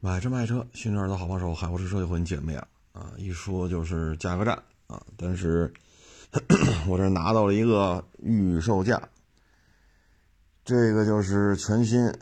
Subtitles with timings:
[0.00, 3.12] 买车卖车，新车的好帮手，海沃士车又和你见面了啊！
[3.16, 5.72] 一说就是价格战啊，但是
[6.86, 9.02] 我这拿到了一个预售价，
[10.64, 12.12] 这个就是全新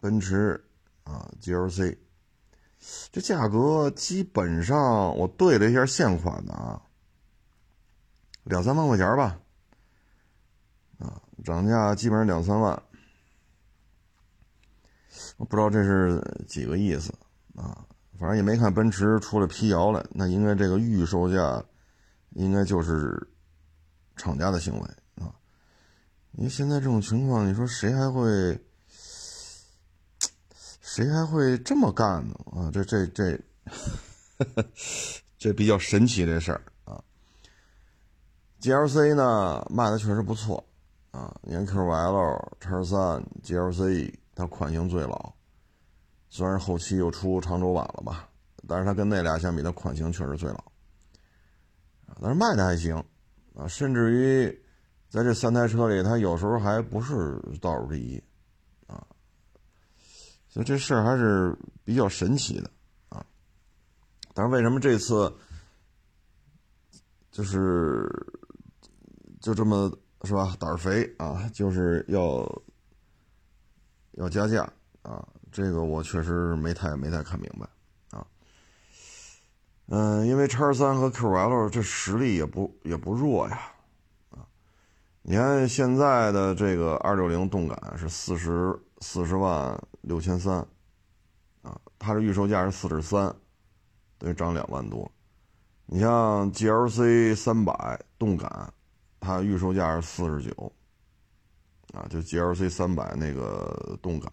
[0.00, 0.60] 奔驰
[1.04, 1.96] 啊 GLC，
[3.12, 6.82] 这价格基本上我对了一下现款的啊，
[8.42, 9.38] 两三万块钱吧，
[10.98, 12.82] 啊，涨价基本上两三万。
[15.36, 17.12] 我不知道这是几个意思
[17.54, 17.86] 啊，
[18.18, 21.64] 反正也没看奔驰出来辟谣来，那应该这个预售价
[22.30, 23.28] 应该就是
[24.16, 24.80] 厂家的行为
[25.16, 25.34] 啊。
[26.32, 28.58] 因为现在这种情况，你说谁还会
[30.80, 32.34] 谁还会这么干呢？
[32.52, 33.38] 啊，这这这
[35.38, 37.02] 这比较神奇这事儿啊。
[38.60, 40.64] GLC 呢卖的确实不错
[41.12, 44.12] 啊，你看 QL、叉三、GLC。
[44.36, 45.32] 它款型最老，
[46.28, 48.28] 虽然后期又出长轴版了吧，
[48.66, 50.64] 但是它跟那俩相比，它款型确实最老。
[52.20, 52.96] 但是卖的还行
[53.54, 54.62] 啊，甚至于
[55.08, 58.20] 在这三台车里，它有时候还不是倒数第一
[58.88, 59.06] 啊，
[60.48, 62.68] 所以这事儿还是比较神奇的
[63.10, 63.24] 啊。
[64.32, 65.32] 但是为什么这次
[67.30, 68.10] 就是
[69.40, 72.44] 就这么是吧胆儿肥啊，就是要。
[74.16, 74.62] 要加价
[75.02, 75.26] 啊！
[75.52, 78.26] 这个我确实没太没太看明白啊。
[79.86, 83.60] 嗯，因为叉三和 QL 这实力也不也不弱呀
[84.30, 84.46] 啊！
[85.22, 90.56] 你看现在的这个二六零动感是四十四十万六千三
[91.62, 93.34] 啊，它的预售价是四十三，
[94.18, 95.10] 等于涨两万多。
[95.86, 98.72] 你像 GLC 三百动感，
[99.20, 100.72] 它预售价是四十九。
[101.94, 104.30] 啊，就 GLC 三百那个动感，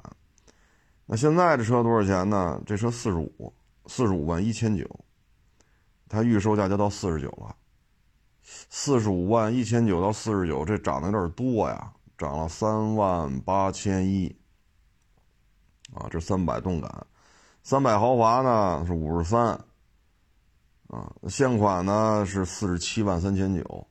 [1.06, 2.60] 那现在这车多少钱呢？
[2.66, 3.54] 这车四十五，
[3.86, 4.90] 四十五万一千九，
[6.10, 7.56] 它预售价就到四十九了。
[8.44, 14.36] 四十五万一千九到四十九，这涨的有点多呀，涨了三万八千一。
[15.94, 17.06] 啊，这三百动感，
[17.62, 19.50] 三百豪华呢是五十三，
[20.88, 23.88] 啊，现款呢是四十七万三千九。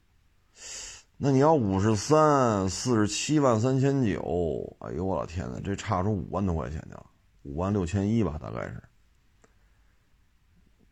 [1.23, 7.05] 那你要五十三四十七万三千九，哎呦我老天呐，这差出五万多块钱去了，
[7.43, 8.83] 五万六千一吧，大概是。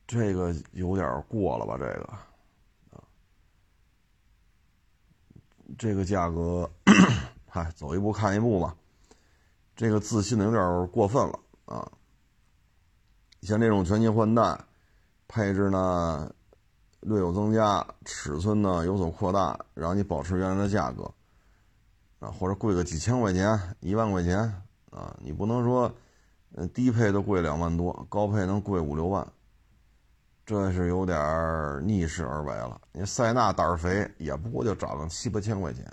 [0.06, 1.78] 这个有点过了吧？
[1.78, 2.02] 这个，
[2.90, 3.00] 啊，
[5.78, 6.70] 这个价格，
[7.46, 8.76] 嗨， 走一步看一步吧。
[9.74, 11.90] 这个自信的有点过分了啊！
[13.40, 14.62] 像这种全新换代，
[15.26, 16.30] 配置呢？
[17.00, 21.04] 略有增加，尺寸呢有所扩大，让你保持原来的价格，
[22.18, 24.38] 啊，或者贵个几千块钱、一万块钱
[24.90, 25.92] 啊，你不能说，
[26.54, 29.26] 嗯，低配都贵两万多，高配能贵五六万，
[30.44, 32.80] 这是有点逆势而为了。
[32.92, 35.84] 你塞纳胆儿肥，也不过就涨个七八千块钱，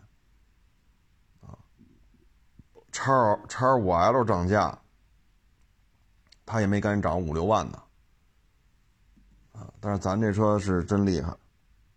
[1.41, 1.53] 啊，
[2.91, 4.77] 叉叉五 L 涨价，
[6.45, 7.81] 他也没敢涨五六万呢。
[9.55, 11.31] 啊，但是咱这车是真厉害，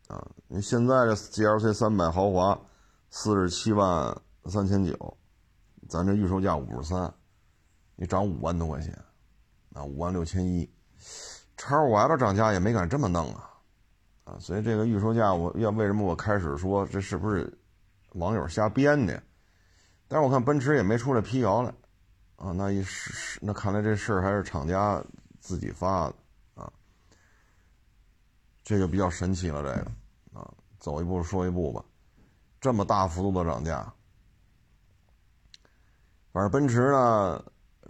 [0.06, 2.56] 啊，你现在这 GLC 三百豪华，
[3.10, 5.16] 四十七万三千九，
[5.88, 7.12] 咱这预售价五十三，
[7.97, 8.97] 你涨五万多块钱，
[9.74, 10.70] 啊，五万六千一，
[11.56, 13.50] 叉五 L 涨价也没敢这么弄啊，
[14.22, 17.52] 啊，所以这个预售价我要为什么我开始说这是不是
[18.12, 19.20] 网友瞎编的？
[20.06, 21.74] 但是我看奔驰也没出来辟谣来，
[22.36, 25.02] 啊，那一是那看来这事儿还是厂家
[25.41, 26.14] 自己发的。
[28.68, 29.90] 这个比较神奇了，这个
[30.38, 30.46] 啊，
[30.78, 31.82] 走一步说一步吧，
[32.60, 33.90] 这么大幅度的涨价，
[36.32, 37.42] 反正奔驰呢，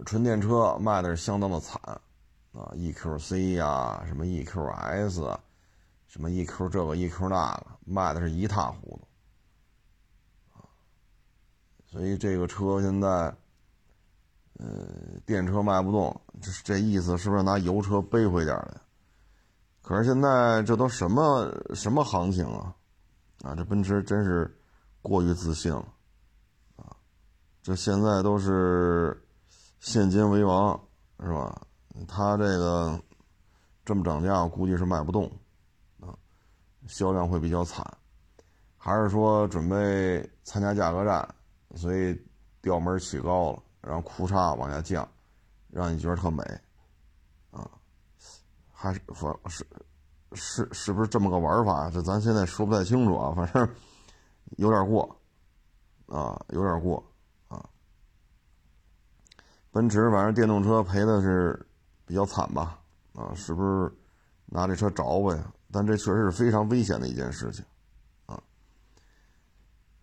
[0.05, 1.81] 纯电车卖的是相当的惨
[2.53, 5.37] 啊，EQC 呀，什么 EQS，
[6.07, 9.01] 什么 EQ 这个 EQ 那个，卖的是一塌糊涂
[10.57, 10.63] 啊，
[11.87, 13.35] 所以这个车现在，
[14.53, 14.87] 呃，
[15.25, 18.77] 电车卖不动，这这意思是不是拿油车背回点来？
[19.89, 22.75] 可是现在这都什么什么行情啊？
[23.41, 24.55] 啊，这奔驰真是
[25.01, 25.83] 过于自信了，
[26.75, 26.95] 啊，
[27.63, 29.19] 这现在都是
[29.79, 30.79] 现金为王，
[31.23, 31.59] 是吧？
[32.07, 33.01] 他这个
[33.83, 35.25] 这么涨价，估计是卖不动，
[35.99, 36.13] 啊，
[36.85, 37.83] 销量会比较惨，
[38.77, 41.27] 还是说准备参加价格战，
[41.73, 42.15] 所以
[42.61, 45.09] 调门起高了，然后裤衩往下降，
[45.71, 46.43] 让你觉得特美。
[48.81, 49.67] 还是反是
[50.31, 51.89] 是是不是这么个玩法？
[51.89, 53.33] 这咱现在说不太清楚啊。
[53.35, 53.69] 反正
[54.55, 55.03] 有点过
[56.05, 57.03] 啊，有点过
[57.49, 57.61] 啊。
[59.71, 61.67] 奔驰反正电动车赔的是
[62.05, 62.79] 比较惨吧？
[63.15, 63.91] 啊，是不是
[64.45, 65.51] 拿这车着我呀？
[65.73, 67.65] 但这确实是非常危险的一件事情，
[68.27, 68.41] 啊，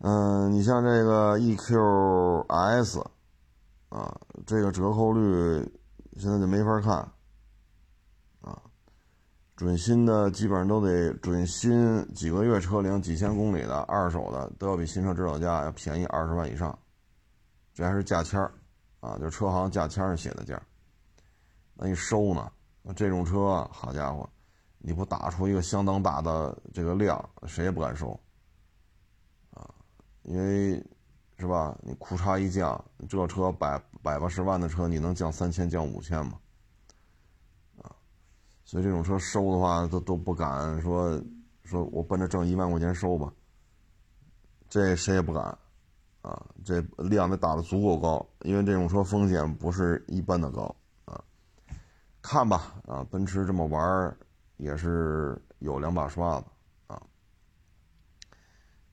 [0.01, 3.01] 嗯，你像这个 EQS，
[3.89, 5.67] 啊，这个折扣率
[6.19, 7.11] 现在就没法看，
[9.57, 16.79] 准新的基本上都得准新几个月车龄、几千公里的，二手的都要比新车指导价要便宜二十万以上，
[17.73, 18.53] 这还是价签儿，
[19.01, 20.61] 啊，就车行价签上写的价，
[21.75, 22.53] 那你收呢？
[22.83, 24.29] 那这种车，好家伙！
[24.79, 28.11] 你不打出一个相当大的这个量，谁也不敢收，
[29.55, 29.67] 啊，
[30.25, 30.75] 因为
[31.39, 31.75] 是吧？
[31.81, 36.39] 你库差一降，这车百百八十万的车，你能降三千、降五千吗？
[38.67, 41.19] 所以这种车收的话，都都不敢说，
[41.65, 43.33] 说我奔着挣一万块钱收吧，
[44.69, 45.43] 这谁也不敢，
[46.21, 50.77] 啊，这量得打的足够高，因为这种车风险不是一般的高，
[51.07, 51.25] 啊，
[52.21, 54.15] 看吧，啊，奔驰这么玩。
[54.59, 56.47] 也是有两把刷子
[56.87, 57.03] 啊！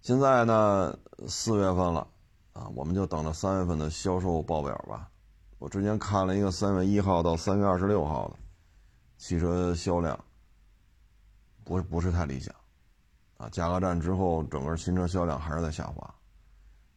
[0.01, 2.05] 现在呢，四月份了
[2.51, 5.09] 啊，我们就等着三月份的销售报表吧。
[5.57, 8.35] 我之前看了一个三月一号到三月二十六号的
[9.23, 10.19] 汽车销量，
[11.63, 12.53] 不不是太理想
[13.37, 13.47] 啊。
[13.47, 16.13] 价格战之后，整个新车销量还是在下滑，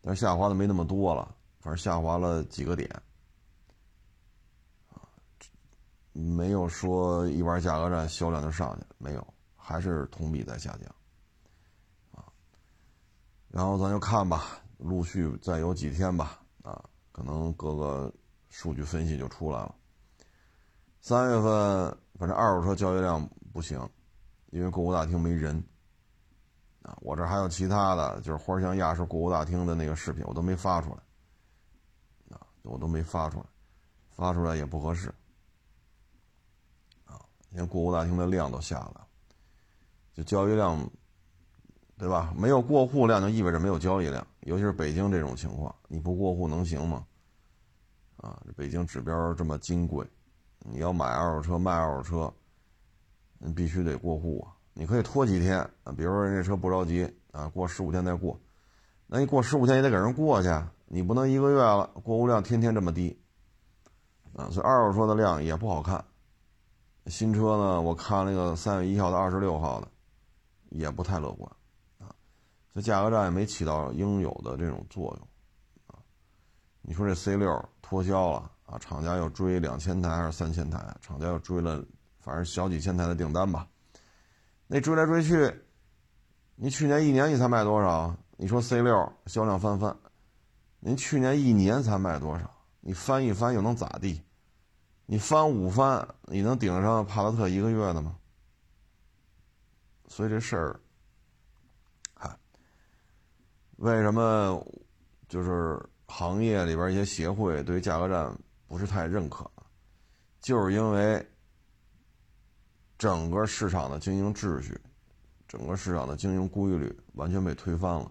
[0.01, 2.91] 但是下滑的没那么多了，反正下滑了几个点。
[6.11, 9.25] 没有说一玩价格战销量就上去，没有，
[9.55, 10.93] 还是同比在下降，
[12.11, 12.27] 啊，
[13.47, 18.13] 然后咱就看吧，陆续再有几天吧，啊，可能各个
[18.49, 19.73] 数据分析就出来了。
[21.01, 23.79] 三月份反正二手车交易量不行，
[24.51, 25.63] 因为购物大厅没人，
[26.83, 33.47] 啊，我这还有其他的，就是花乡亚市购物大厅的那个视频，我都没发出来，啊，我都没发出来，
[34.11, 35.09] 发出来也不合适。
[37.05, 37.21] 啊
[37.51, 39.07] 连过户大厅的量都下了，
[40.13, 40.91] 就交易量，
[41.97, 42.35] 对吧？
[42.37, 47.07] 没有过户量就意味着没有交易量，尤其是北京这种情况，你不过户能行吗？
[48.17, 50.07] 啊，北京指标这么金贵，
[50.71, 52.35] 你要买二手车卖二手车，
[53.39, 54.55] 你必须得过户啊。
[54.73, 55.67] 你可以拖几天，
[55.97, 58.39] 比如说人这车不着急啊，过十五天再过，
[59.07, 60.49] 那你过十五天也得给人过去，
[60.87, 63.19] 你不能一个月了过户量天天这么低，
[64.35, 66.05] 啊，所以二手车的量也不好看。
[67.07, 67.81] 新车呢？
[67.81, 69.89] 我看那个三月一号到二十六号的，
[70.71, 71.51] 也不太乐观，
[72.01, 72.13] 啊，
[72.75, 75.29] 这价格战也没起到应有的这种作用，
[75.87, 76.03] 啊，
[76.83, 80.95] 你说这 C 六脱销了啊，厂家又追两千台还是三千台？
[81.01, 81.83] 厂家又追了，
[82.19, 83.67] 反正小几千台的订单吧。
[84.67, 85.55] 那追来追去，
[86.57, 88.15] 你去年一年你才卖多少？
[88.37, 89.97] 你说 C 六销量翻番，
[90.81, 92.53] 您去年一年才卖多少？
[92.81, 94.21] 你翻一翻又能咋地？
[95.07, 98.17] 你翻五番，你能顶上帕萨特一个月的吗？
[100.09, 100.81] 所以这事儿，
[102.15, 102.37] 嗨，
[103.77, 104.61] 为什么
[105.29, 108.37] 就是行业里边一些协会对价格战
[108.67, 109.51] 不是太认可？
[110.41, 111.27] 就是因为
[112.99, 114.81] 整个市场的经营秩序，
[115.49, 118.11] 整个市场的经营规律完全被推翻了。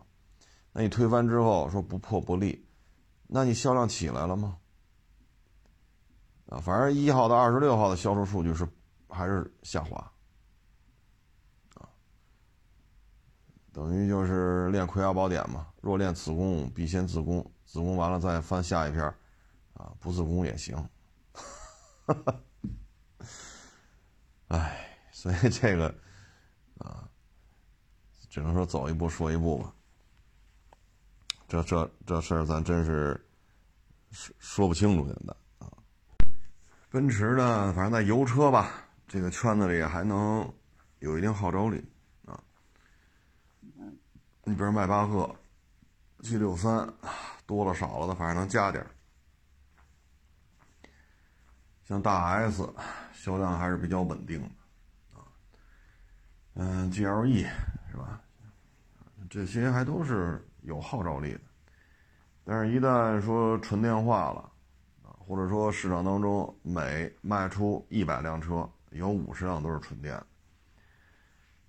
[0.71, 2.67] 那你推翻之后说不破不立，
[3.27, 4.57] 那你销量起来了吗？
[6.47, 8.67] 啊，反正一号到二十六号的销售数据是
[9.09, 9.97] 还是下滑，
[11.75, 11.89] 啊，
[13.71, 19.11] 等于就是练《葵花宝典》嘛，若练此功，必先自宫，自宫完了再翻下一篇，
[19.75, 20.75] 啊，不自宫也行，
[22.05, 22.41] 哈哈，
[24.47, 25.93] 哎，所以这个，
[26.77, 27.07] 啊，
[28.29, 29.73] 只能说走一步说一步吧，
[31.47, 33.29] 这这这事儿咱真是
[34.11, 35.71] 说说不清楚现在啊。
[36.89, 40.53] 奔驰呢，反正在油车吧这个圈子里还能
[40.99, 41.83] 有一定号召力
[42.25, 42.41] 啊。
[44.45, 45.35] 你比如迈巴赫、
[46.19, 46.93] G 六三，
[47.45, 48.85] 多了少了的，反正能加点
[51.85, 52.67] 像大 S
[53.13, 55.23] 销量还是比较稳定的啊。
[56.55, 57.47] 嗯，GLE
[57.89, 58.21] 是吧？
[59.29, 61.39] 这些还都是有号召力的。
[62.43, 64.39] 但是，一旦说纯电化了。
[64.39, 64.51] 啊
[65.27, 70.23] 或者说市场当中每卖出一百辆车，有五十辆都是纯电。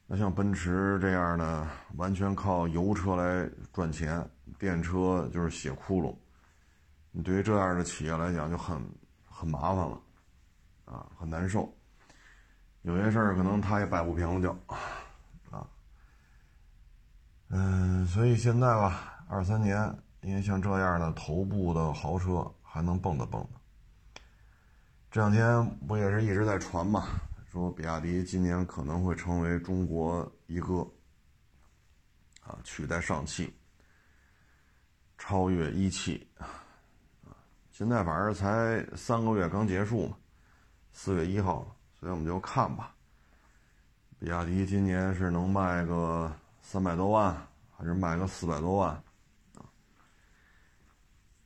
[0.06, 4.22] 那像奔驰这样的，完全靠油车来赚钱，
[4.58, 6.14] 电车就是血窟窿。
[7.10, 8.78] 你对于这样的企业来讲就很
[9.24, 9.98] 很麻烦了，
[10.86, 11.70] 啊，很难受。
[12.82, 14.74] 有些事儿可能他也摆不平了，就
[15.50, 15.68] 啊，
[17.50, 22.50] 嗯，所以现在吧，二三年，因为像这样的头部的豪车。
[22.68, 23.46] 还能蹦跶蹦跶。
[25.10, 27.08] 这两天不也是一直在传嘛，
[27.50, 30.86] 说比亚迪今年可能会成为中国一哥，
[32.42, 33.50] 啊，取代上汽，
[35.16, 36.28] 超越一汽，
[37.24, 37.32] 啊，
[37.70, 40.18] 现在反正才三个月刚结束嘛，
[40.98, 42.94] 四月一号，所以我们就看吧。
[44.18, 47.36] 比亚迪今年是能卖个三百多万，
[47.76, 49.04] 还是卖个四百多万？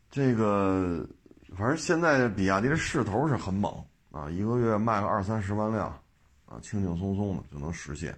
[0.09, 1.05] 这个
[1.57, 5.89] 反正现在比亚迪的势头是很猛啊，一个月卖个二三十万辆，
[6.47, 8.17] 啊，轻轻松松的就能实现。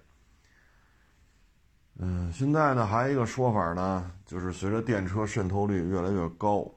[1.97, 6.71] 嗯，现在呢还有一个说法呢，就是随着电车渗透率越来越高，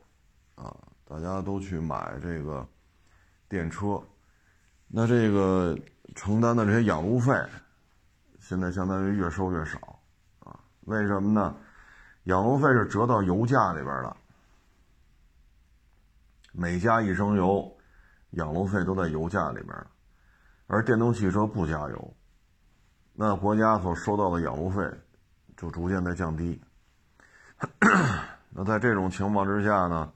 [0.54, 2.66] 啊，大家都去买这个
[3.50, 4.02] 电车，
[4.88, 5.78] 那这个
[6.14, 7.32] 承担的这些养路费。
[8.38, 9.98] 现在相当于越收越少，
[10.38, 11.56] 啊，为什么呢？
[12.24, 14.16] 养路费是折到油价里边了，
[16.52, 17.76] 每加一升油，
[18.30, 19.86] 养路费都在油价里边
[20.68, 22.14] 而电动汽车不加油，
[23.14, 24.82] 那国家所收到的养路费
[25.56, 26.60] 就逐渐在降低。
[28.50, 30.12] 那在这种情况之下呢，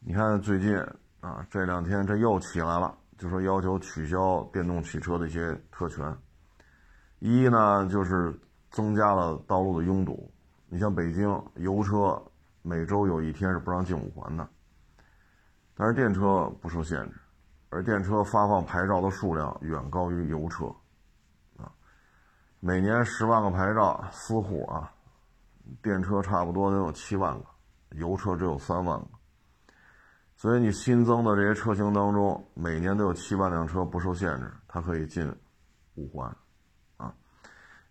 [0.00, 0.74] 你看最近
[1.20, 6.18] 啊，这两天这又起来了，就说要求取消电动汽车的一些特权。
[7.20, 8.36] 一呢，就是
[8.68, 10.28] 增加了道路的拥堵。
[10.66, 12.20] 你像北京油车，
[12.62, 14.48] 每周有一天是不让进五环的，
[15.76, 17.20] 但是电车不受限制，
[17.70, 20.66] 而电车发放牌照的数量远高于油车，
[21.56, 21.70] 啊，
[22.58, 24.92] 每年十万个牌照，私户啊，
[25.80, 27.46] 电车差不多能有七万个，
[27.90, 29.06] 油车只有三万个，
[30.42, 35.32] 所以你新增的这些车型当中，每年都有七万辆车不受限制，它可以进
[35.94, 36.36] 五环
[36.96, 37.14] 啊。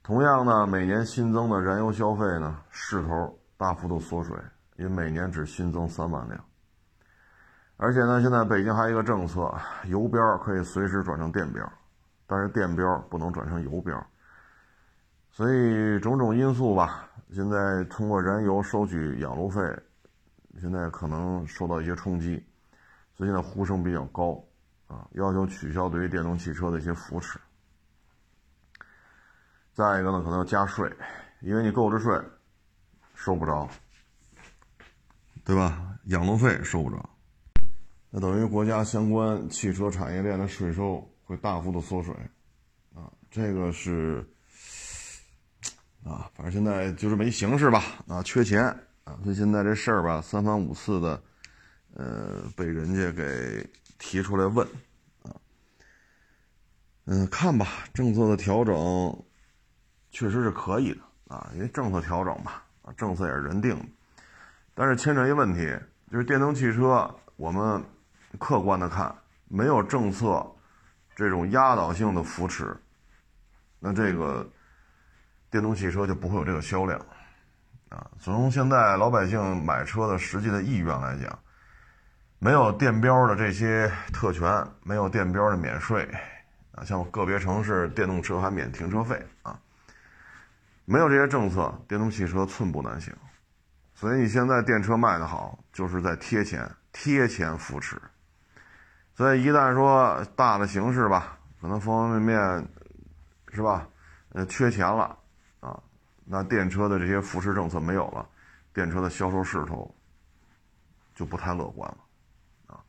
[0.03, 4.36] 同样呢，每年新增的燃油消费呢势头大幅度缩水，
[4.75, 6.43] 因为每年只新增三万辆。
[7.77, 9.50] 而且呢，现在北京还有一个政策，
[9.86, 11.72] 油标可以随时转成电标，
[12.27, 14.05] 但是电标不能转成油标。
[15.29, 19.62] 所以种种因素吧，现在通过燃油收取养路费，
[20.60, 22.43] 现在可能受到一些冲击，
[23.15, 24.43] 所以现在呼声比较高
[24.88, 27.39] 啊，要求取消对于电动汽车的一些扶持。
[29.74, 30.91] 再一个呢，可能要加税，
[31.39, 32.13] 因为你购置税
[33.15, 33.70] 收不着，
[35.46, 35.98] 对吧？
[36.05, 37.10] 养路费收不着，
[38.10, 42.13] 那等于国家相关汽车产业链的税收会大幅的缩水，
[42.93, 44.27] 啊，这个是
[46.03, 51.24] 啊，反正现在就这么一形势吧，啊，缺钱啊，所以现在这事儿吧，三番五次的，
[51.96, 53.67] 呃，被人家给
[53.98, 54.67] 提出来问，
[55.24, 55.36] 啊，
[57.05, 59.24] 嗯，看吧，政策的调整。
[60.13, 61.00] 确实是可以的
[61.34, 63.86] 啊，因为政策调整嘛，啊，政策也是人定的。
[64.74, 65.74] 但是牵扯一问题，
[66.12, 67.81] 就是电动汽车，我们
[68.38, 69.15] 客观的看，
[69.48, 70.46] 没有政策
[71.15, 72.75] 这种压倒性的扶持，
[73.79, 74.46] 那这个
[75.50, 77.00] 电动汽车就不会有这个销量
[77.91, 78.10] 啊。
[78.19, 81.38] 从现在老百姓买车的实际的意愿来讲，
[82.39, 86.10] 没有电标的这些特权，没有电标的免税
[86.71, 89.60] 啊，像个别城市电动车还免停车费啊。
[90.86, 93.13] 没有这些政策，电动汽车寸步难行。
[93.93, 98.01] 所以你现在电车卖的好，就是在贴钱、贴钱扶持。
[99.13, 102.67] 所以一旦说大的形势吧，可能方方面面，
[103.53, 103.88] 是吧？
[104.33, 105.15] 呃，缺钱了，
[106.25, 108.28] 那电车的这些扶持政策没有了，
[108.74, 109.94] 电车的销售势头
[111.13, 111.98] 就不太乐观了
[112.68, 112.80] 啊。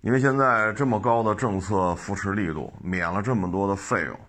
[0.00, 4.20] 因为现在这么高的政策扶持力度，免了这么多的费用。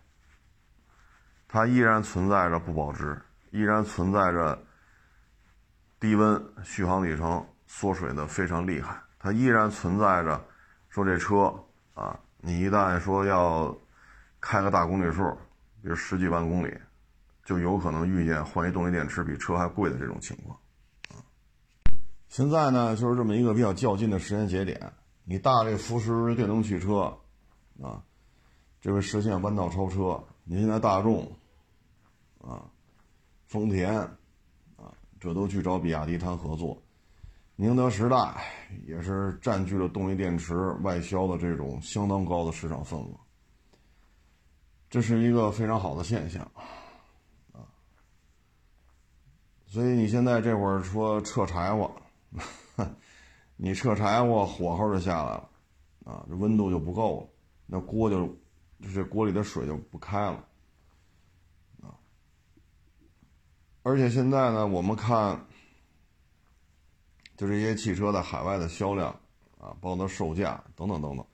[1.48, 3.20] 它依然存在着不保值，
[3.52, 4.62] 依然存在着
[6.00, 8.96] 低温续航里程缩水的非常厉害。
[9.18, 10.40] 它依然存在着
[10.90, 11.54] 说这车
[11.94, 13.76] 啊，你一旦说要
[14.40, 15.32] 开个大公里数，
[15.82, 16.78] 比如十几万公里，
[17.50, 20.56] 就有可能遇见换一动力电池比车还贵的这种情况。
[21.10, 21.18] 啊，
[22.28, 27.18] 现在呢就是这么一个比较较劲的时间节点，你大力扶持电动汽车，
[27.82, 28.04] 啊，
[28.80, 30.24] 这会实现弯道超车。
[30.44, 31.28] 你现在大众。
[32.42, 32.64] 啊，
[33.48, 33.94] 丰田，
[34.78, 36.82] 啊，这都去找比亚迪谈合作。
[37.58, 38.18] 宁德时代
[38.88, 43.10] 也是占据了动力电池外销的这种相当高的市场份额，
[44.90, 46.50] 这是一个非常好的现象，
[49.70, 51.92] 所以你现在这会儿说撤柴火，
[53.56, 55.50] 你撤柴火火候就下来了，
[56.06, 57.28] 啊，这温度就不够了，
[57.68, 58.36] 那锅就，
[58.94, 60.44] 这锅里的水就不开了。
[61.84, 61.94] 啊
[63.84, 65.40] 而且现在呢，我们看，
[67.38, 69.10] 就这些汽车在海外的销量
[69.60, 71.26] 啊，包括它售价等等等等，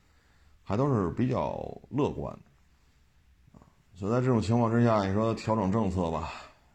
[0.61, 1.57] 还都是比较
[1.89, 3.65] 乐观的啊。
[3.93, 6.31] 所以在这种情况之下，你说调整政策吧，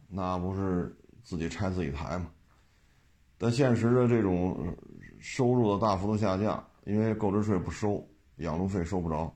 [0.09, 2.31] 那不是自己拆自己台嘛？
[3.39, 4.77] 但现实的这种
[5.19, 9.35] 收入的大幅度下降，因为购置税不收，养路费收不着，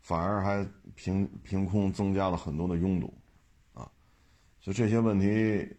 [0.00, 3.14] 反而还凭凭空增加了很多的拥堵，
[3.72, 3.90] 啊，
[4.60, 5.26] 所以这些问题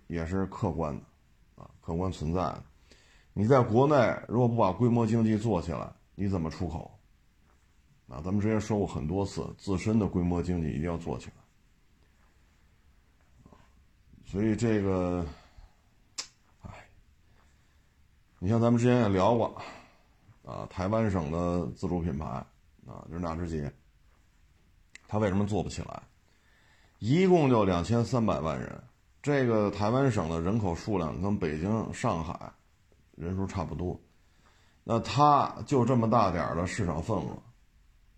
[0.08, 1.04] 也是客观的，
[1.62, 2.64] 啊，客观存在的。
[3.34, 3.96] 你在国内
[4.28, 7.00] 如果不把规模经济做起来，你怎么出口？
[8.08, 11.43] 啊，咱们之前说过很多次，自身的规模经济一定要做起来，
[14.34, 15.24] 所以这个。
[18.40, 19.56] 你像咱们之前也聊过，
[20.44, 22.26] 啊，台湾省的自主品牌，
[22.86, 23.72] 啊，就是纳智捷，
[25.08, 26.04] 它为什么做不起来？
[26.98, 28.84] 一共就两千三百万人，
[29.22, 32.52] 这个台湾省的人口数量跟北京、上海
[33.16, 33.98] 人数差不多，
[34.84, 37.42] 那它就这么大点的市场份额，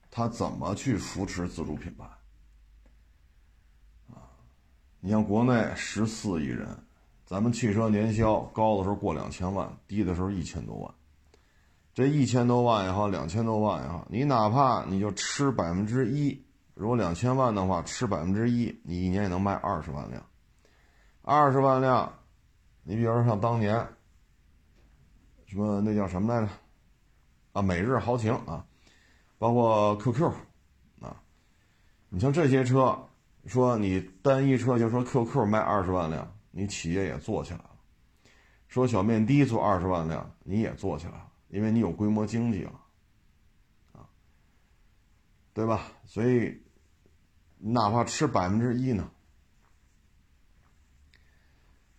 [0.10, 2.06] 它怎么去扶持自主品牌？
[5.06, 6.68] 你像国内十四亿人。
[7.28, 10.92] 咱们汽车年销高的时候过两千万，低的时候一千多万。
[11.94, 16.44] 这一千多万也好，两千多万也好，你哪怕你就吃百分之一，
[16.74, 20.26] 如果两千万的话，吃百分之一，你一年也能卖二十万辆。
[21.22, 22.12] 二十万辆，
[22.82, 23.88] 你比如说像当年，
[25.46, 26.52] 什么那叫什么来着？
[27.54, 28.66] 啊，每日豪情啊，
[29.38, 30.32] 包括 QQ
[31.00, 31.16] 啊，
[32.10, 32.98] 你像这些车，
[33.46, 36.32] 说你单一车就说 QQ 卖二十万辆。
[36.58, 37.70] 你企业也做起来了，
[38.70, 42.72] 说小面的做二十万辆，你也做起来了，因为你有规模经济了，
[43.92, 44.08] 啊，
[45.54, 45.92] 对吧？
[46.06, 46.62] 所以，
[47.58, 49.12] 哪怕吃百分之一呢？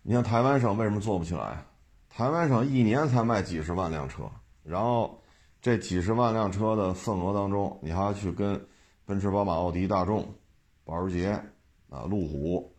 [0.01, 1.63] 你像台湾省为什么做不起来？
[2.09, 4.27] 台湾省一年才卖几十万辆车，
[4.63, 5.21] 然后
[5.61, 8.67] 这几十万辆车的份额当中，你还要去跟
[9.05, 10.33] 奔驰、宝马、奥迪、大众、
[10.87, 11.31] 保时捷
[11.89, 12.73] 啊、路虎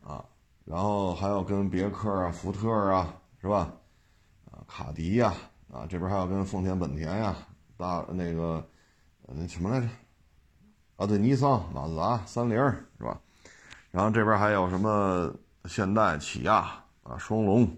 [0.00, 0.24] 啊。
[0.64, 3.72] 然后还要跟别克啊、福特啊，是吧？
[4.52, 5.34] 啊，卡迪呀，
[5.72, 7.34] 啊，这边还要跟丰田、本田呀，
[7.76, 8.64] 大那个
[9.26, 9.88] 那什么来着？
[10.96, 12.56] 啊，对，尼桑、马自达、三菱，
[12.98, 13.20] 是吧？
[13.90, 15.34] 然后这边还有什么
[15.64, 17.68] 现代、起亚啊、双龙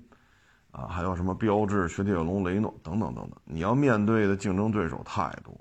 [0.71, 3.33] 啊，还有什么标致、雪铁龙、雷诺等等等等。
[3.45, 5.59] 你要面对的竞争对手太多，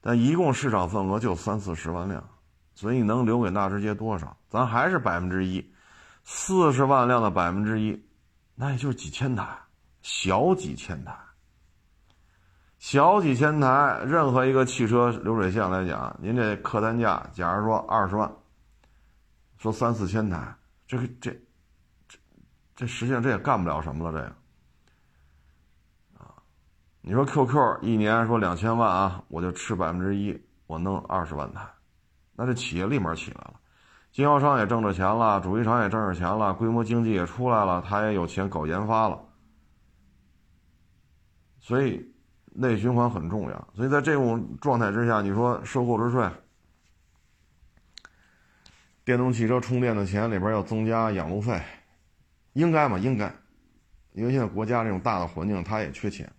[0.00, 2.28] 但一共市场份额就三四十万辆，
[2.80, 4.34] 所以能留给纳智捷多少？
[4.48, 5.70] 咱还是百分之一。
[6.24, 8.02] 四十万辆的百分之一，
[8.54, 9.46] 那也就是几千台，
[10.00, 11.14] 小几千台，
[12.78, 14.00] 小几千台。
[14.06, 18.32] 任何一个汽车流水线来讲，您这客单价，假如说二十万，
[19.58, 21.30] 说三四千台，这个这
[22.08, 22.18] 这
[22.74, 26.32] 这实际上这也干不了什么了，这个啊，
[27.02, 31.60] 你说 QQ 一年说两千万啊，我就吃百分之一，我弄二十万台，
[32.40, 33.60] 那这企业立马起来了。
[34.10, 39.20] 经销商也挣着钱了，主机厂也挣着钱了，规模经济也出来了，他也有钱搞研发了，
[41.60, 42.02] 所以
[42.46, 43.68] 内循环很重要。
[43.76, 46.26] 所以在这种状态之下，你说收购置税、
[49.04, 51.60] 电动汽车充电的钱里边要增加养路费，
[52.54, 52.98] 应该吗？
[52.98, 53.30] 应该，
[54.12, 56.32] 因为现在国家这种大的环境，它也缺钱。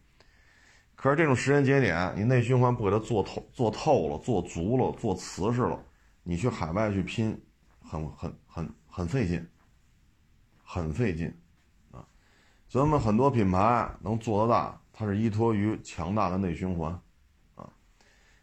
[0.96, 5.80] 可是这种时间节点，你内循环不给它做透、做透了、做足了、做瓷实了，
[6.24, 7.42] 你去海外去拼。
[7.84, 9.46] 很很很很费劲，
[10.64, 11.36] 很费劲，
[11.92, 12.08] 啊，
[12.70, 16.98] 咱们很多品牌能做得大，它是依托于强大的内循环，
[17.56, 17.68] 啊，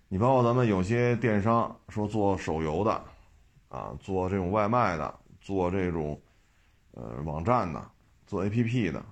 [0.09, 3.03] 你包括咱们有些电商说做手游的，
[3.69, 6.21] 啊，做这种外卖的，做这种，
[6.91, 7.91] 呃，网站的，
[8.27, 9.03] 做 APP 的，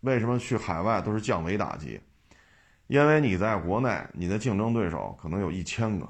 [0.00, 1.98] 为什么去海外都是降维打击？
[2.88, 6.06] 因为你在国内，你的竞争对手可能有一千个。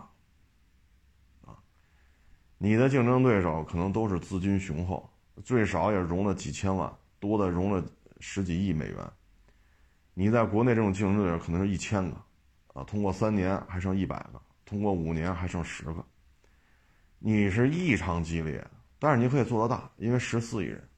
[2.58, 5.08] 你的竞争对手可能都是资金雄厚，
[5.44, 7.84] 最少也融了几千万，多的融了
[8.20, 8.96] 十几亿美元。
[10.14, 12.16] 你在国内这种竞争对手可能是一千个，
[12.72, 16.04] 啊，通过三年还剩一百个，通过五年还剩十个。
[17.18, 18.64] 你是异常激烈，
[18.98, 20.88] 但是你可以做到大，因为十四亿人。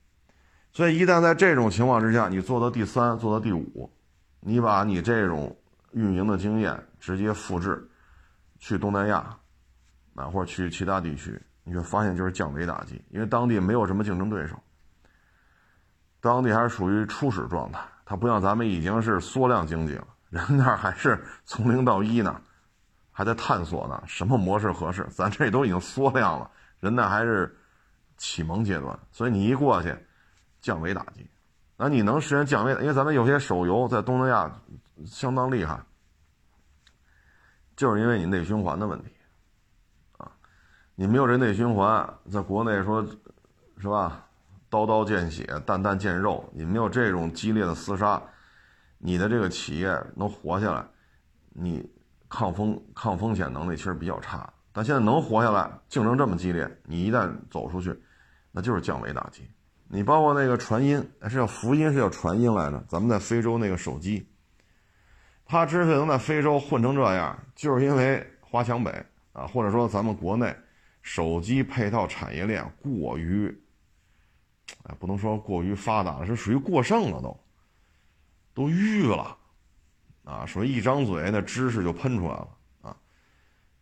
[0.73, 3.91] 所以一旦在这种情况之下，你做到第三，做到第五，
[4.41, 5.57] 你把你这种
[5.93, 7.89] 运营的经验直接复制，
[8.59, 9.39] 去东南亚，
[10.17, 11.41] 啊，或者去其他地区。
[11.69, 14.57] 你会发现就是降维打击，因为当地没有什么竞争对手，
[16.21, 22.41] 当地还是属于初始状态，它不像咱们已经是缩量经济了，人那还是从零到一呢，
[23.11, 25.05] 还在探索呢，什么模式合适？
[25.11, 26.49] 咱这都已经缩量了，
[26.79, 27.59] 人那还是
[28.17, 29.93] 启蒙阶段，所以你一过去，
[30.61, 31.29] 降维打击，
[31.77, 32.71] 那你能实现降维？
[32.75, 34.61] 因为咱们有些手游在东南亚
[35.05, 35.81] 相当厉害，
[37.75, 39.11] 就是因为你内循环的问题，
[40.99, 43.07] 你没有这内循环，在国内说，
[43.79, 44.25] 是吧？
[44.69, 48.21] 刀刀见血，弹弹见肉，你没有这种激烈的厮杀，
[48.99, 50.85] 你的这个企业能活下来，
[51.51, 51.89] 你
[52.29, 54.53] 抗风抗风险能力其实比较差。
[54.73, 57.95] 但现在能活下来，竞争这么激烈，你一旦走出去，
[58.51, 59.49] 那就是降维打击。
[59.89, 62.83] 你包括那个传音，是叫福音，是叫传音来着。
[62.89, 64.27] 咱们在非洲那个手机，
[65.45, 68.91] 它之所以能在非洲混成这样，就是因为华强北
[69.33, 70.55] 啊，或者说咱们国内
[71.07, 73.47] 手机配套产业链过于，
[74.83, 77.41] 哎，不能说过于发达了，是属于过剩了，都
[78.53, 79.39] 都淤了
[80.25, 82.49] 啊，说一张嘴那知识就喷出来了
[82.83, 82.97] 啊。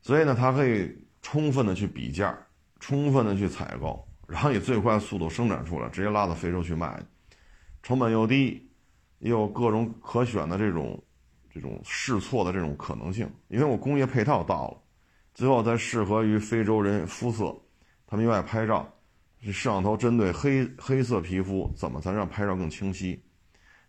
[0.02, 2.36] 所以呢，它可以充分的去比价，
[2.78, 7.02] 充分的去采购，然后以最快速度生产出来，直接拉到非洲去卖，
[7.82, 8.70] 成本又低，
[9.20, 11.02] 也有各种可选的这种
[11.50, 13.26] 这种试错的这种可能性。
[13.48, 14.82] 因为我工业配套到了，
[15.34, 17.54] 最后再适合于非洲人肤色，
[18.06, 18.88] 他们愿意拍照，
[19.42, 23.22] 摄像头针对黑黑色皮肤怎么才让拍照更清晰？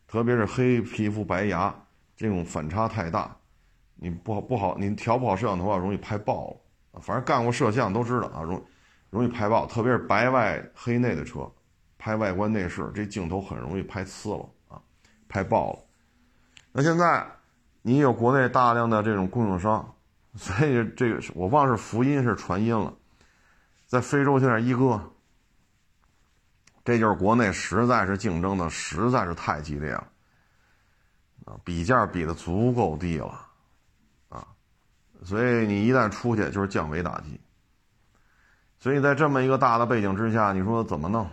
[0.08, 1.74] 特别是黑皮肤白牙
[2.16, 3.38] 这种反差太大。
[3.98, 7.00] 你不好不好，你调不好摄像头啊，容易拍爆了。
[7.02, 8.62] 反正干过摄像都知道啊，容
[9.10, 11.50] 容易拍爆，特别是白外黑内的车，
[11.98, 14.82] 拍外观内饰，这镜头很容易拍呲了啊，
[15.30, 15.80] 拍爆了。
[16.74, 17.26] 那现在
[17.82, 19.95] 你有国内大量的这种供应商，
[20.36, 22.94] 所以这个我忘是福音是传音了，
[23.88, 25.02] 在非洲现在一哥，
[26.84, 30.08] 这就是国内实在是竞争的实在是太激烈了
[31.46, 33.48] 啊，比价比的足够低了
[34.30, 34.46] 啊。
[35.24, 37.40] 所以你一旦出去就是降维打击，
[38.78, 41.30] 所以在这么一个大的背景之下，你说怎么弄？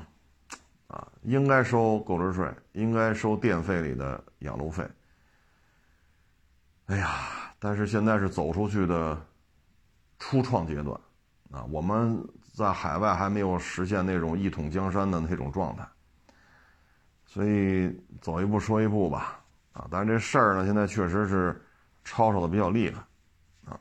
[0.86, 4.86] 啊，应该收购置税，应该收电费里的养路费。
[6.86, 9.16] 哎呀，但是现在是走出去的
[10.18, 11.00] 初创阶段，
[11.52, 12.20] 啊，我们
[12.52, 15.86] 在海外还没有实现那种一统江山的那种状态，
[17.24, 19.40] 所以走一步说一步吧，
[19.74, 21.62] 啊，但是这事儿呢，现在确实是
[22.02, 23.00] 吵吵的比较厉害。
[23.70, 23.78] 啊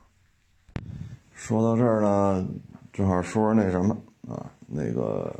[1.34, 2.46] 说到这儿呢，
[2.92, 3.96] 正好说说那什么
[4.28, 5.34] 啊，那个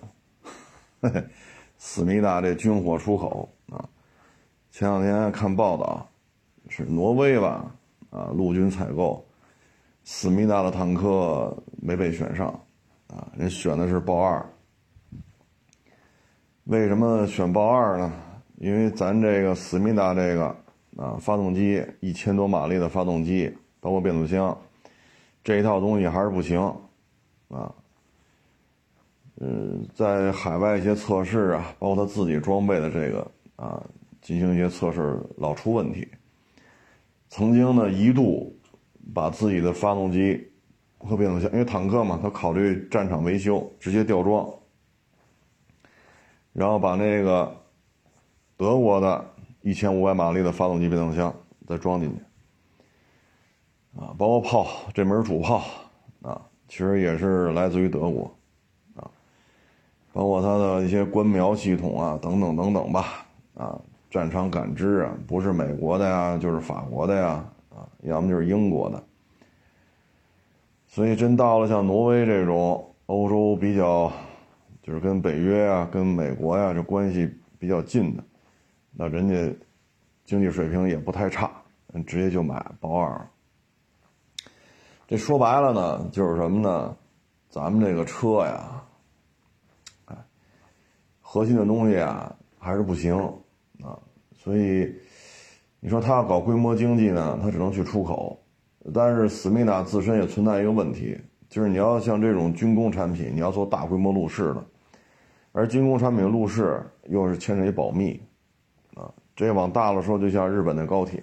[1.79, 3.89] 思密达这军火出口啊，
[4.73, 6.05] 前两天看报道，
[6.69, 7.73] 是挪威吧
[8.13, 9.27] 啊，陆军采购
[10.05, 12.49] 思密达的坦克没被选上
[13.09, 14.47] 啊，人选的是豹二。
[16.65, 18.13] 为什么选豹二呢？
[18.59, 20.47] 因为咱这个思密达这个
[20.97, 24.57] 啊，发动机一千多马力的发动机，包括变速箱。
[25.43, 26.61] 这一套东西还是不行，
[27.49, 27.75] 啊，
[29.41, 33.83] 嗯，在海外一些测试啊，包括他自己装备的这个啊，
[34.21, 36.07] 进行一些测试老出问题。
[37.35, 38.55] 曾经呢，一度
[39.15, 40.53] 把自己的发动机
[40.99, 44.47] 和变速箱，因为坦克嘛，他考虑战场维修，直接吊装，
[46.53, 47.51] 然后把那个
[48.55, 49.25] 德国的
[49.63, 51.35] 一千五百马力的发动机变速箱
[51.67, 53.99] 再装进去。
[53.99, 55.65] 啊，包括炮这门主炮
[56.21, 58.31] 啊，其实也是来自于德国，
[58.95, 59.09] 啊，
[60.13, 63.81] 包括它的一些观瞄系统啊，等等等等吧，啊，
[64.13, 69.03] 战场感知啊，不是美国的呀，就是法国的呀，啊，要么就是英国的，
[70.87, 74.13] 所以真到了像挪威这种欧洲比较，
[74.83, 77.27] 就是跟北约啊、跟美国呀这关系
[77.59, 78.23] 比较近的，
[78.93, 79.57] 那人家
[80.27, 81.51] 经济水平也不太差，
[82.07, 83.27] 直接就买保二。
[85.09, 86.95] 这说白了呢，就是什么呢？
[87.49, 88.83] 咱们这个车呀，
[90.05, 90.17] 哎，
[91.23, 93.17] 核心的东西啊还是不行
[93.81, 93.99] 啊，
[94.35, 94.95] 所以
[95.81, 98.39] 你说他要搞规模经济呢，他只能去出口。
[98.93, 101.17] 但是思密达自身也存在一个问题，
[101.49, 104.65] 就是你要像这种军工产品，你要做大规模路试的，
[105.53, 108.21] 而军工产品路试又是牵扯一保密
[108.95, 109.09] 啊。
[109.37, 111.23] 这往大了说，就像日本的高铁，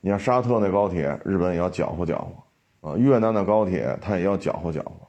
[0.00, 2.90] 你像沙特那高铁，日本也要搅和搅和。
[2.90, 5.05] 啊，越南的高铁它也要搅和搅和，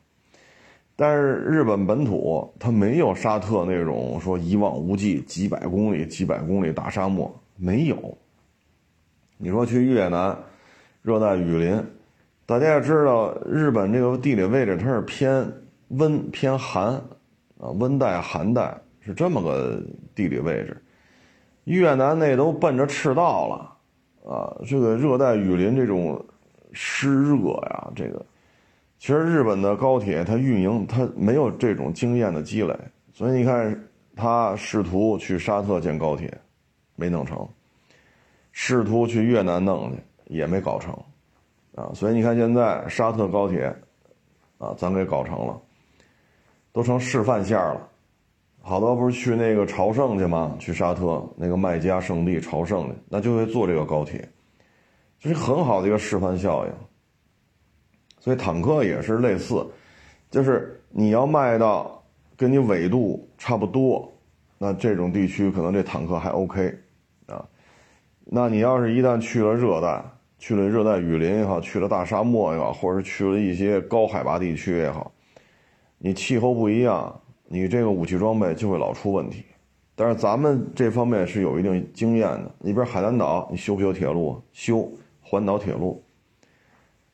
[0.98, 8.18] 但是日本本土它没有沙特那种说一望无际几百公里、几百公里大沙漠没有。
[9.38, 10.38] 你说去越南，
[11.02, 11.82] 热带雨林，
[12.46, 15.50] 大家也知道，日本这个地理位置它是偏
[15.90, 16.96] 温偏寒，
[17.60, 19.82] 啊，温带寒带是这么个
[20.14, 20.84] 地理位置。
[21.64, 23.78] 越南那都奔着赤道了，
[24.30, 26.22] 啊，这个热带雨林这种。
[26.74, 28.24] 湿热呀，这个
[29.00, 32.76] 其实日本的高铁它运营它没有这种经验的积累，
[33.14, 36.36] 所以你看他试图去沙特建高铁，
[36.96, 37.48] 没弄成；
[38.52, 40.92] 试图去越南弄去也没搞成，
[41.76, 43.74] 啊，所以你看现在沙特高铁，
[44.58, 45.62] 啊，咱给搞成了，
[46.74, 47.88] 都成示范线了，
[48.64, 50.56] 好多不是去那个朝圣去吗？
[50.58, 54.28] 去沙特那个麦加圣地朝圣去，那就会坐这个高铁，
[55.20, 56.74] 这是很好的一个示范效应。
[58.28, 59.66] 所以坦克也是类似，
[60.30, 62.04] 就是你要卖到
[62.36, 64.14] 跟你纬度差不多，
[64.58, 66.78] 那这种地区可能这坦克还 OK
[67.28, 67.42] 啊。
[68.26, 70.04] 那你要是一旦去了热带，
[70.40, 75.10] 去了热带雨林也好，去了大沙漠也好，或者是去了一些高海拔地区也好，
[75.98, 79.46] 你气候不一样，你这个武器装备就会老出问题。
[79.96, 82.52] 但是咱们这方面是有一定经验的。
[82.60, 84.38] 你比如海南岛，你修不修铁路？
[84.52, 86.04] 修环岛铁路。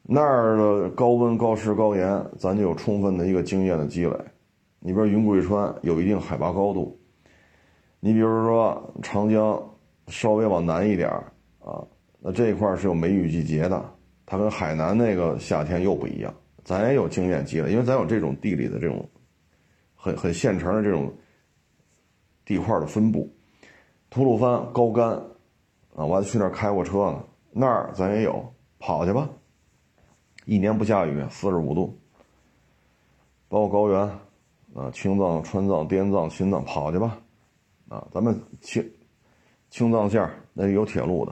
[0.04, 4.16] 那儿的高温、高湿、高盐，咱就有充分的一个经验的积累。
[4.80, 7.00] 你比如云贵川有一定海拔高度，
[8.00, 9.62] 你比如说长江。
[10.10, 11.10] 稍微往南一点
[11.62, 11.82] 啊，
[12.20, 13.82] 那这一块是有梅雨季节的，
[14.26, 16.34] 它跟海南那个夏天又不一样。
[16.66, 19.10] 咱也有经验积累，因为咱有这种地理的这种
[19.96, 21.10] 很很现成的这种
[22.44, 23.34] 地块的分布。
[24.10, 25.12] 吐鲁番高干
[25.96, 29.30] 啊，我还去那儿开过车呢，那儿咱也有，跑去吧。
[30.46, 31.98] 一年不下雨，四十五度，
[33.48, 34.00] 包括高原
[34.74, 37.18] 啊，青藏、川藏、滇藏、青藏，跑去吧。
[37.90, 38.84] 啊，咱们青。
[39.70, 41.32] 青藏线那有铁路的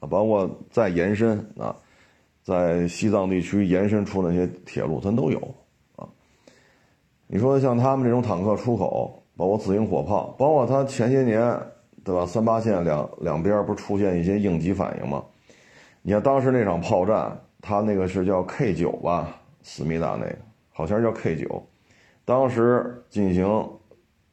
[0.00, 1.76] 啊，包括再延伸啊，
[2.42, 5.38] 在西藏地区延伸出那些铁路，咱都有
[5.96, 6.08] 啊。
[7.26, 11.58] 你说像他们这种坦克出口，包括自行火炮，包括他前些年
[12.04, 12.24] 对吧？
[12.26, 15.24] 三八线两两边不是出现一些应急反应吗？
[16.02, 20.36] 你看当时那场炮战，他那个是叫 K 九吧，思密达那个
[20.70, 21.66] 好像叫 K 九，
[22.26, 23.46] 当时进行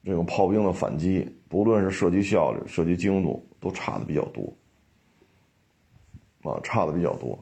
[0.03, 3.45] 这种炮兵的反击，不论是射击效率、射击精度。
[3.61, 4.53] 都差的比较多，
[6.43, 7.37] 啊，差的比较多，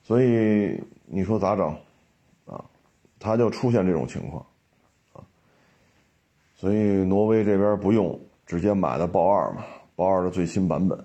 [0.00, 1.76] 所以你说咋整，
[2.46, 2.64] 啊，
[3.18, 4.46] 他就出现这种情况，
[5.12, 5.26] 啊，
[6.54, 9.64] 所以挪威这边不用直接买的豹二嘛，
[9.96, 10.96] 豹二的最新版本，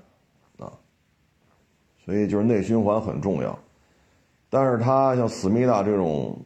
[2.05, 3.57] 所以就是内循环很重要，
[4.49, 6.37] 但是他像思密达这种，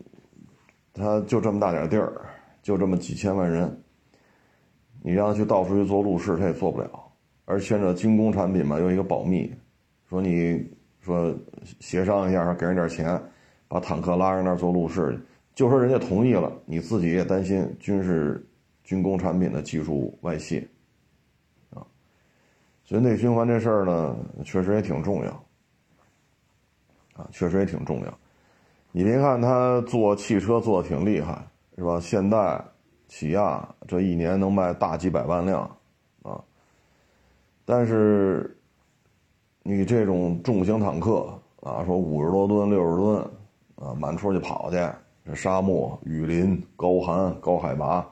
[0.93, 2.21] 他就这么大点地儿，
[2.61, 3.81] 就这么几千万人。
[5.01, 6.89] 你让他去到处去做路试，他也做不了。
[7.45, 9.53] 而且这军工产品嘛，有一个保密，
[10.09, 11.33] 说你说
[11.79, 13.21] 协商一下，给人点钱，
[13.67, 15.17] 把坦克拉上那儿做路试，
[15.55, 18.45] 就说人家同意了，你自己也担心军事
[18.83, 20.67] 军工产品的技术外泄，
[21.69, 21.85] 啊，
[22.83, 25.43] 所以内循环这事儿呢，确实也挺重要，
[27.17, 28.13] 啊，确实也挺重要。
[28.91, 31.99] 你别看他做汽车做的挺厉害，是吧？
[31.99, 32.63] 现代。
[33.09, 35.61] 起亚这一年能卖大几百万辆，
[36.23, 36.43] 啊，
[37.63, 38.53] 但是
[39.63, 41.25] 你这种重型坦克
[41.61, 43.21] 啊，说五十多吨、六十吨，
[43.75, 44.75] 啊，满处去跑去，
[45.23, 48.05] 这沙漠、雨林、高寒、高海拔，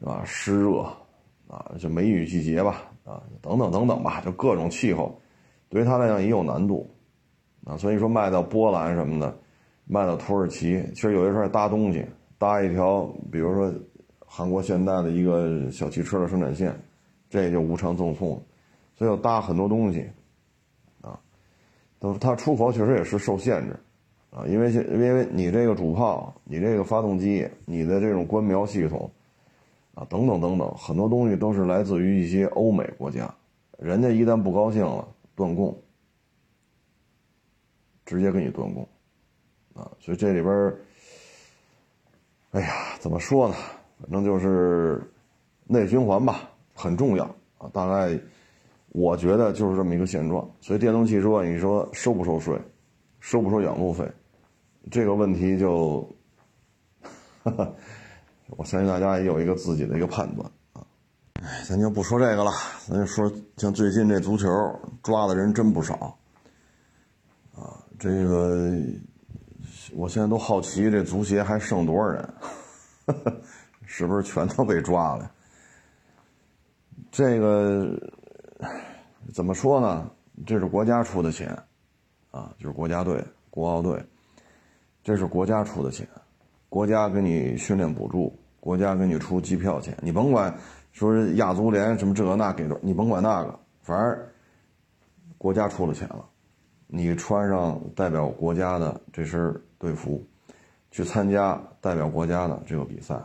[0.00, 0.22] 是吧？
[0.24, 0.80] 湿热，
[1.46, 5.16] 啊，就梅雨季节吧，啊，等等等等吧，就各种气候，
[5.68, 6.90] 对于他来讲也有难度，
[7.64, 9.36] 啊，所以说卖到波兰什么的，
[9.86, 12.04] 卖到土耳其，其实有些时候搭东西。
[12.38, 13.70] 搭一条，比如说
[14.24, 16.74] 韩国现代的一个小汽车的生产线，
[17.28, 18.30] 这就无偿赠送，
[18.94, 20.08] 所以要搭很多东西，
[21.02, 21.20] 啊，
[21.98, 23.76] 都它出口确实也是受限制，
[24.30, 29.10] 啊，因为因为你这个主炮，你这个发动机，你的这种观瞄系统，
[29.92, 33.30] 啊，等等等等，很多东西都是来自于一些欧美国家，
[33.78, 35.76] 人家一旦不高兴了，断供，
[38.10, 38.82] 直接给你断供，
[39.72, 40.74] 啊，所以这里边。
[42.50, 43.54] 哎呀，怎么说呢？
[44.00, 45.00] 反正就是
[45.68, 47.24] 内循环吧，很重要
[47.58, 47.70] 啊。
[47.72, 48.18] 大概
[48.88, 50.50] 我觉得就是这么一个现状。
[50.60, 52.60] 所以电动汽车，你说收不收税，
[53.20, 54.04] 收不收养路费，
[54.90, 56.04] 这个问题就，
[58.56, 60.82] 我相信大家也有一个自己的一个判断啊。
[61.40, 62.50] 哎，咱就不说这个了，
[62.88, 64.48] 咱就说像最近这足球
[65.04, 66.18] 抓的人真不少，
[68.00, 68.76] 这个。
[69.92, 72.34] 我现在都好奇，这足协还剩多少人？
[73.84, 75.30] 是不是全都被抓了？
[77.10, 77.98] 这个
[79.34, 80.08] 怎么说呢？
[80.46, 81.60] 这是国家出的钱，
[82.30, 84.00] 啊，就是国家队、国奥队，
[85.02, 86.06] 这是国家出的钱，
[86.68, 90.56] 国家给你训练补助，国家给你出机票钱，你甭管
[90.92, 94.18] 说是亚足联什么这个那给多，你甭管那个，反正
[95.36, 96.24] 国家出了钱了，
[96.92, 99.58] 你穿上代表国家的这身。
[99.80, 100.22] 队服，
[100.90, 103.18] 去参加代表国家的这个比赛，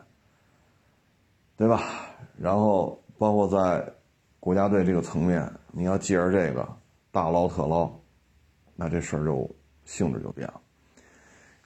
[1.58, 1.84] 对吧？
[2.39, 3.86] 然后包括在
[4.39, 6.65] 国家队这个层面，你要借着这个
[7.12, 7.91] 大捞特捞，
[8.73, 10.62] 那这事儿就性质就变了。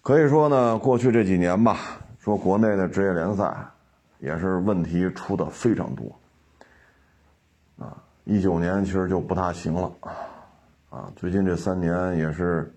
[0.02, 1.78] 可以说呢，过去这几年吧，
[2.18, 3.56] 说国内的职业联赛
[4.18, 6.20] 也是问题出的非常多。
[7.78, 9.92] 啊，一九年其实就不大行了，
[10.90, 12.74] 啊，最近这三年也是，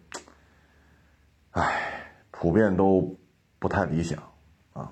[1.52, 3.16] 唉，普遍都
[3.58, 4.22] 不太理想，
[4.74, 4.90] 啊。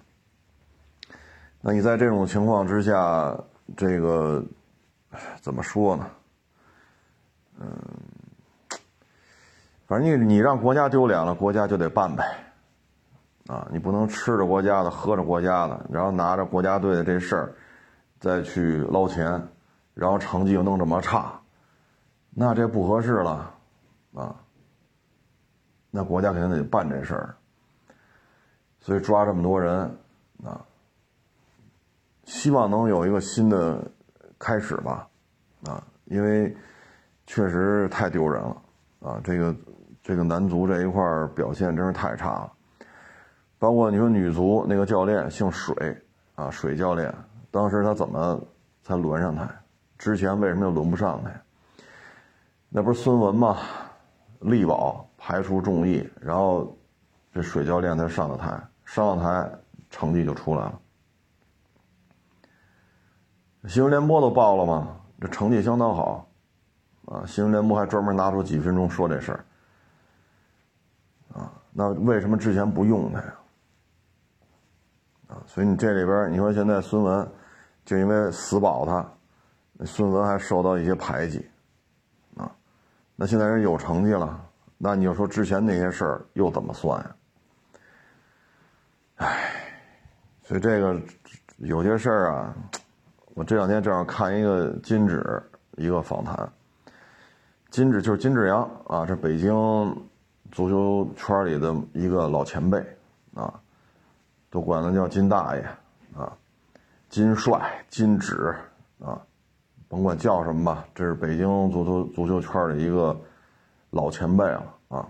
[1.61, 3.39] 那你在这种情况之下，
[3.77, 4.43] 这个
[5.41, 6.11] 怎么说呢？
[7.61, 7.69] 嗯，
[9.87, 12.25] 反正你你让国家丢脸了，国家就得办呗，
[13.49, 17.55] 啊，你不能吃着国家的，喝着国家的，然后拿着国家队的这事儿
[18.19, 19.49] 再去捞钱。
[19.93, 21.40] 然后成绩又弄这么差，
[22.43, 23.55] 那这不合适了，
[24.15, 24.35] 啊，
[25.91, 27.37] 那国家肯定得办这事儿，
[28.81, 29.83] 所以抓这么多人，
[30.43, 30.65] 啊，
[32.25, 33.87] 希望能有一个新的
[34.39, 35.07] 开始吧，
[35.67, 36.57] 啊，因为
[37.27, 38.57] 确实太丢人了，
[39.03, 39.55] 啊，这个
[40.03, 42.53] 这个男足这一块表现真是太差了，
[43.59, 45.75] 包括你说女足那个教练姓水，
[46.37, 47.15] 啊，水教练，
[47.51, 48.41] 当时他怎么
[48.83, 49.47] 才轮上他？
[49.99, 51.43] 之前为什么又轮不上他呀？
[52.73, 53.59] 那不是孙文吗？
[54.43, 56.75] 力保排除众议，然后
[57.35, 59.53] 这水教练才上了台，上了台
[59.91, 60.81] 成绩就出来了。
[63.67, 64.97] 新闻联播都报了吗？
[65.21, 66.27] 这成绩相当好，
[67.07, 69.45] 啊，新闻联播还专门拿出几分钟说这事儿，
[71.35, 73.35] 啊，那为什么之前不用他呀？
[75.27, 77.29] 啊，所以你这里边，你说现在孙文
[77.85, 79.07] 就因为死保他。
[79.85, 81.47] 孙文还受到一些排挤，
[83.23, 84.43] 那现在人有成绩了，
[84.79, 87.17] 那你就说之前那些事儿又怎么算呀？
[89.17, 89.53] 唉，
[90.43, 90.99] 所以这个
[91.59, 92.55] 有些事儿啊，
[93.35, 95.23] 我这两天正好看一个金指
[95.73, 96.51] 一个访谈，
[97.69, 99.53] 金指就是金志扬啊，这北京
[100.51, 102.79] 足球圈里的一个老前辈
[103.35, 103.53] 啊，
[104.49, 105.63] 都管他叫金大爷
[106.17, 106.33] 啊，
[107.11, 108.57] 金帅、金指
[108.99, 109.21] 啊。
[109.91, 113.15] 甭管叫什么吧，这是北京足球足球圈的一个
[113.91, 115.05] 老前辈了啊。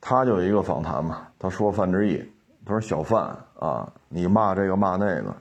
[0.00, 2.20] 他就有一个访谈嘛，他说范志毅，
[2.66, 5.32] 他说小范啊，你骂这个骂那个，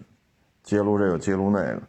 [0.62, 1.82] 揭露这个揭露那个，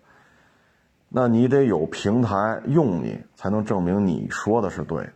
[1.11, 5.13] 那你得有平台用你，才能证明你说的是对的。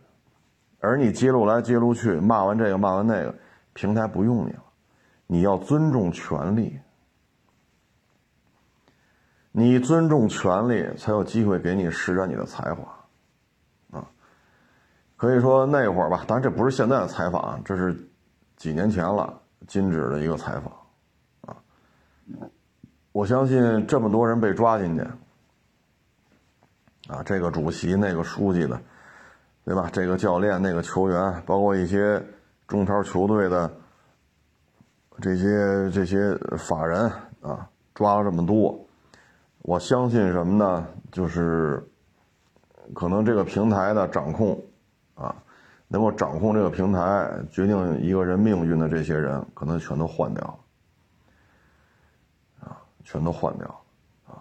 [0.81, 3.33] 而你揭露来揭露去，骂完这个骂完那个，
[3.73, 4.63] 平台不用你了，
[5.25, 6.79] 你要尊重权利。
[9.57, 14.05] 你尊重权利，才有机会给你施展你的才华，啊，
[15.15, 17.95] 可以说那会儿吧，当然这不是现在的采访，这是
[18.57, 20.73] 几年前了金指的一个采访，
[21.45, 21.55] 啊，
[23.13, 25.01] 我相信这么多人被抓进去，
[27.07, 28.77] 啊，这个主席那个书记的，
[29.63, 29.89] 对吧？
[29.89, 32.21] 这个教练那个球员，包括一些
[32.67, 33.71] 中超球队的
[35.21, 37.09] 这些这些法人
[37.41, 38.84] 啊，抓了这么多。
[39.67, 40.87] 我相信什么呢？
[41.11, 41.83] 就是
[42.93, 44.61] 可能这个平台的掌控，
[45.15, 45.35] 啊，
[45.87, 50.59] 能够掌控这个平台、决定一个人命运的这些人，可能全都换掉，
[52.59, 53.81] 啊，全都换掉，
[54.27, 54.37] 啊，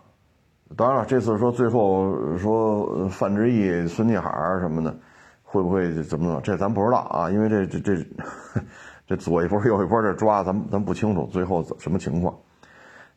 [0.76, 4.94] 当然了，这次说最后说范志毅、孙继海什么的，
[5.42, 6.40] 会不会怎么怎么？
[6.42, 8.06] 这咱不知道啊，因为这这这
[9.08, 12.38] 这左一波右一波这抓，咱咱不清楚最后什么情况。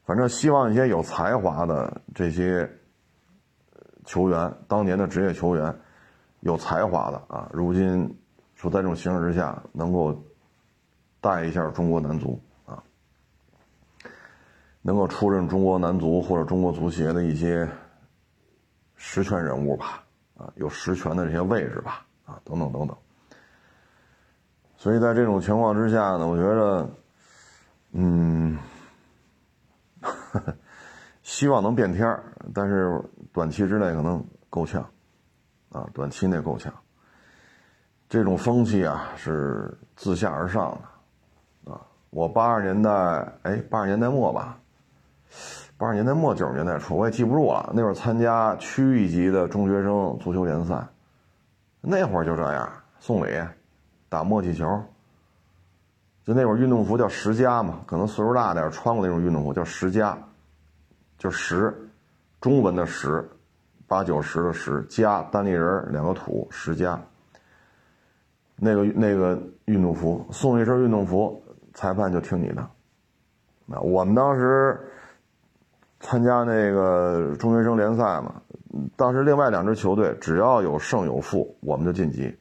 [0.07, 2.65] 反正希望一些有才华的这些
[4.05, 5.77] 球员，当年的职业球员，
[6.39, 8.17] 有才华的啊，如今
[8.55, 10.17] 说在这种形势之下，能够
[11.19, 12.81] 带一下中国男足啊，
[14.81, 17.67] 能够出任中国男足或者中国足协的一些
[18.95, 20.05] 实权人物吧，
[20.37, 22.95] 啊，有实权的这些位置吧，啊，等等等等。
[24.77, 26.89] 所以在这种情况之下呢，我觉得，
[27.91, 28.57] 嗯。
[31.27, 32.23] 希望能变天儿，
[32.53, 33.03] 但是
[33.33, 34.81] 短期之内可能够呛，
[35.73, 36.73] 啊，短期内够呛。
[38.07, 40.79] 这种风气啊是自下而上
[41.65, 42.89] 的，啊，我八十年代，
[43.43, 44.57] 哎，八十年代末吧，
[45.75, 47.73] 八十年代末九十年代初，我也记不住了。
[47.75, 50.81] 那会儿参加区一级的中学生足球联赛，
[51.81, 53.37] 那会儿就这样送礼，
[54.07, 54.81] 打默契球。
[56.23, 60.17] 就那会儿运动服叫十佳嘛，可能岁数大点穿过那种运动服叫十佳。
[61.17, 61.73] 就十，
[62.39, 63.27] 中文的十，
[63.87, 66.99] 八九十的十，加单立人两个土，十加。
[68.59, 71.43] 那个那个运动服送一身运动服，
[71.73, 72.67] 裁判就听你的。
[73.65, 74.79] 那我们当时
[75.99, 78.41] 参加那个中学生联赛嘛，
[78.95, 82.35] 当时另外两支球队只要有胜有负，我们就晋级。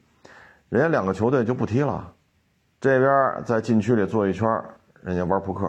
[0.69, 2.13] 人家两个球队就不踢了，
[2.81, 4.47] 这边在禁区里坐一圈，
[5.01, 5.67] 人家玩扑克；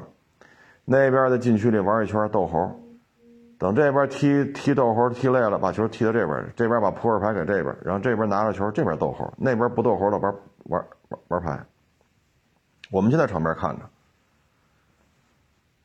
[0.84, 2.74] 那边在禁区里玩一圈斗猴。
[3.58, 10.34] 等这边踢踢斗猴踢累了，把球踢到这边，这边把扑克牌给这边，然后这边拿着球这边斗猴，那边不斗猴了玩
[10.64, 10.84] 玩
[11.26, 11.58] 玩牌。
[12.90, 13.82] 我们就在场边看着，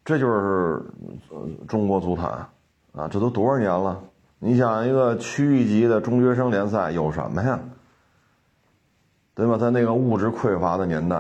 [0.06, 0.84] 这就是
[1.68, 2.48] 中国足坛
[2.94, 3.08] 啊！
[3.10, 4.04] 这都多少年了？
[4.40, 7.60] 你想一个区域级的中学生联赛有什么呀？
[9.36, 9.58] 对吧？
[9.58, 11.18] 在那个物质匮乏的年代，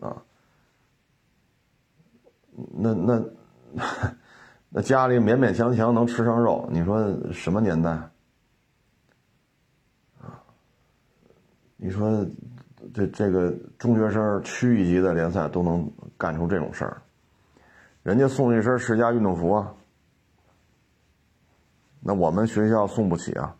[0.00, 0.16] 啊，
[2.74, 3.22] 那那
[4.70, 7.02] 那家里勉勉强强能吃上肉，你说
[7.32, 7.90] 什么年代？
[10.20, 10.42] 啊，
[11.76, 12.26] 你说
[12.92, 17.00] 这这个中学生区域级的联赛都能干出这种事儿，
[18.02, 19.74] 人家送一身世家运动服啊，
[22.00, 23.56] 那我们学校送不起啊。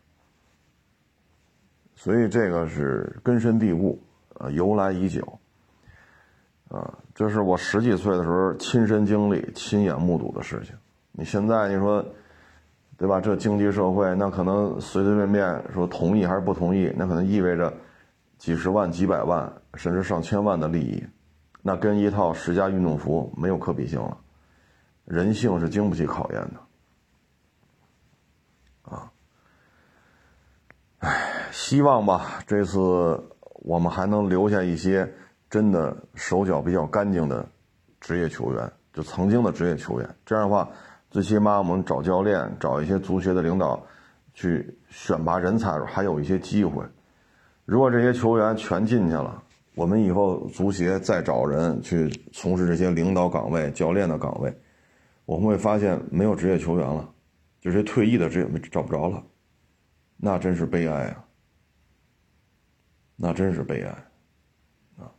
[1.96, 3.98] 所以这个是根深蒂固，
[4.34, 5.38] 啊，由来已久，
[6.68, 10.76] 啊，这是我十几岁的时候亲身经历、亲眼目睹的事情。
[11.18, 12.04] 你现在你说，
[12.96, 13.20] 对吧？
[13.20, 17.74] 这经济社会，那可能随随便便说同意还是不同意，那可能意味着
[18.38, 21.04] 几十万、几百万，甚至上千万的利益，
[21.60, 24.16] 那跟一套十佳运动服没有可比性了。
[25.06, 26.40] 人性是经不起考验
[28.84, 29.10] 的，啊。
[31.00, 32.80] 唉，希望吧，这次
[33.54, 35.12] 我们还能留下一些
[35.50, 37.44] 真的手脚比较干净的
[38.00, 40.08] 职业球员，就曾经的职业球员。
[40.24, 40.68] 这样的话，
[41.10, 43.82] 最起码我们找教练、找一些足协的领导
[44.34, 46.84] 去选拔人才，还有一些机会。
[47.64, 49.42] 如果这些球员全进去了，
[49.74, 54.54] 我们以后足协再找人去从事这些领导岗位、教练的岗位，
[55.24, 57.08] 我们会发现没有职业球员了，
[57.60, 59.22] 就是退役的职业找不着了。
[60.16, 61.24] 那真是悲哀啊！
[63.20, 63.90] 那真是悲哀，
[64.98, 65.10] 啊，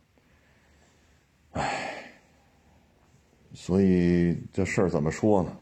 [1.52, 2.12] 唉，
[3.52, 5.56] 所以这事儿怎么说呢？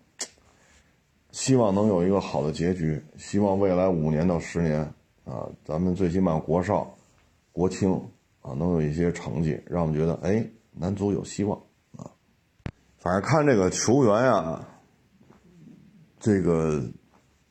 [1.30, 4.80] 希望能有一个好的结局，希望未来五年到十年
[5.24, 6.94] 啊，咱们最起码国少、
[7.52, 7.92] 国青
[8.40, 11.60] 啊，能有一些成绩，让我们觉得哎，男足有希望
[11.96, 12.10] 啊。
[12.96, 14.66] 反正看这个球员呀，
[16.18, 16.82] 这个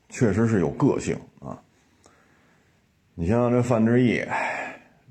[0.09, 1.61] 确实是有个性啊。
[3.13, 4.21] 你像这范志毅，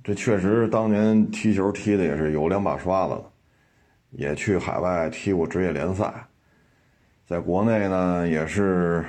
[0.03, 3.33] 这确实当年踢球踢的也是有两把刷子了，
[4.11, 6.27] 也去海外踢过职业联赛，
[7.27, 9.05] 在国内呢也是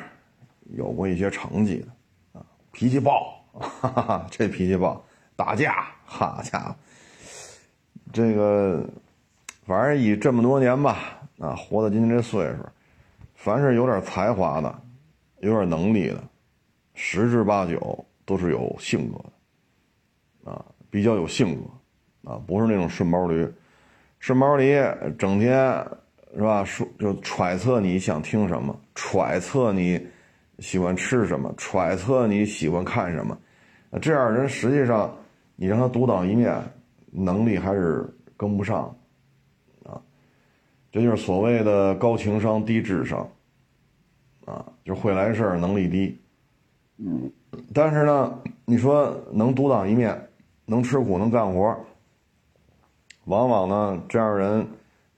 [0.75, 5.01] 有过一些成绩的，啊，脾气暴， 哈哈，这脾气暴，
[5.35, 6.75] 打架，好家伙，
[8.11, 8.83] 这个
[9.65, 12.65] 反正以这么多年吧，啊，活到今天这岁数，
[13.35, 14.81] 凡是有点才华的，
[15.39, 16.23] 有点能力的，
[16.95, 18.03] 十之八九。
[18.27, 19.17] 都是有性格
[20.43, 23.49] 的，啊，比较有性格，啊，不是那种顺毛驴，
[24.19, 24.77] 顺毛驴
[25.17, 25.81] 整天
[26.35, 26.63] 是吧？
[26.63, 29.99] 说就揣测你想听什么，揣测你
[30.59, 33.37] 喜欢吃什么，揣测你喜欢看什么，
[34.01, 35.15] 这样人实际上
[35.55, 36.61] 你让他独当一面，
[37.11, 38.95] 能力还是跟不上，
[39.83, 40.01] 啊，
[40.91, 43.27] 这就是所谓的高情商低智商，
[44.45, 46.19] 啊，就会来事儿，能力低。
[46.97, 47.31] 嗯，
[47.73, 50.19] 但是呢，你说能独当一面，
[50.65, 51.75] 能吃苦，能干活，
[53.25, 54.67] 往往呢，这样人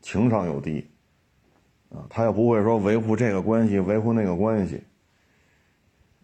[0.02, 0.86] 情商又低，
[1.90, 4.82] 啊，他又不会说维护这个关系，维护那个关系，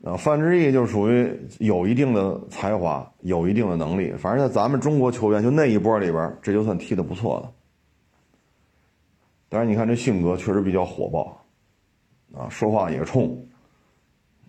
[0.03, 7.51] 啊，范志毅就属于有一定的才华，有一定的能力，反正在咱们中国球员就那一波里边，这就算踢的不错的。
[9.49, 11.37] 但是你看这性格确实比较火爆，
[12.33, 13.47] 啊，说话也冲，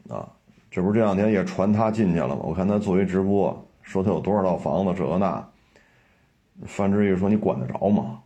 [0.08, 0.32] 啊。
[0.68, 2.40] 这不是这两天也传他进去了吗？
[2.42, 5.48] 我看他做一直播，说他有多少套房子，这那。
[6.66, 8.20] 范志毅说：“你管得着吗？”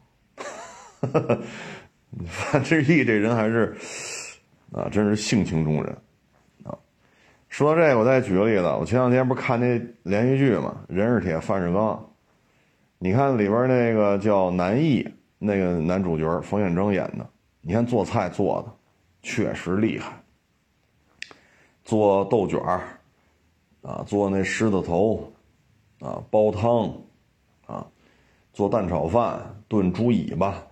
[2.26, 3.76] 范志毅这人还是
[4.72, 5.96] 啊，真是性情中人
[6.64, 6.76] 啊。
[7.48, 11.94] 说到这个，我再举个例子，我前两天不是看那连续剧嘛，《人是铁，饭是钢》。
[12.98, 15.08] 你看里边那个叫南艺
[15.38, 17.26] 那个男主角冯远征演的，
[17.60, 18.72] 你看做菜做的
[19.22, 20.12] 确实厉害。
[21.82, 22.82] 做豆卷儿，
[23.82, 25.32] 啊，做那狮子头，
[26.00, 26.92] 啊，煲汤，
[27.66, 27.86] 啊，
[28.52, 30.62] 做蛋炒饭，炖猪尾巴。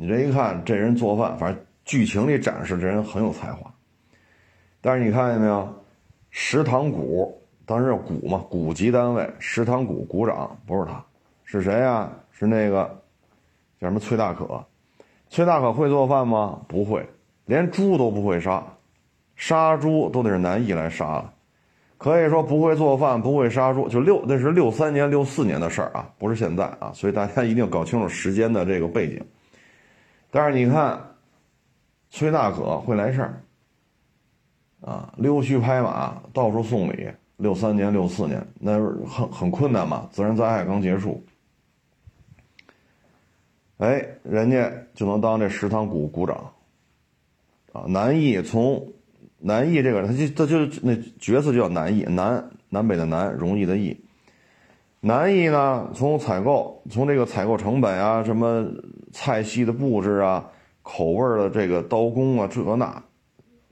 [0.00, 3.70] 你这一看，这人做饭，反正剧情里展示这人很有才华。
[4.80, 5.68] 但是你看见没有，
[6.30, 11.04] 食堂股当时叫股嘛，股级单位，食堂股股长不是他，
[11.44, 12.10] 是谁呀？
[12.30, 12.84] 是那个
[13.78, 14.64] 叫什么崔大可。
[15.28, 16.62] 崔大可会做饭吗？
[16.66, 17.06] 不会，
[17.44, 18.64] 连猪都不会杀。
[19.36, 21.30] 杀猪都得是南艺来杀了。
[21.98, 29.22] 可以说不会做饭，不会杀猪，就六那是六三年、六四年的事儿啊，不是现在啊，所以大家一定搞清楚时间的这个背景。
[30.30, 31.00] 但是你看，
[32.10, 33.42] 崔大可会来事儿
[34.80, 37.08] 啊，溜须拍马，到处送礼。
[37.36, 41.24] 六三年、六四年，那很很困难嘛，自然灾害刚结束，
[43.78, 46.36] 哎，人家就能当这食堂股股长
[47.72, 47.84] 啊。
[47.86, 48.86] 南艺从。
[49.42, 53.98] 南艺这个，他就他就那角色就叫南艺，南南北的南，容易的易。
[55.00, 58.70] 南艺呢，从采购，从这个采购成本啊，什么
[59.12, 60.44] 菜系的布置啊，
[60.82, 62.86] 口味的这个刀工啊，这那，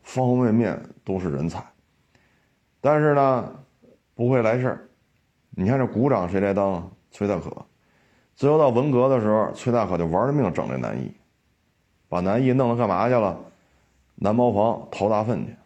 [0.02, 1.64] 方方面面都是人才。
[2.80, 3.52] 但是呢，
[4.14, 4.88] 不会来事儿。
[5.50, 6.86] 你看这股长谁来当啊？
[7.10, 7.50] 崔大可。
[8.36, 11.12] 最后到文革的时候，崔大可就玩了命整这南艺，
[12.08, 13.36] 把南艺弄了干嘛去了？
[14.14, 15.56] 南茅房掏大粪去。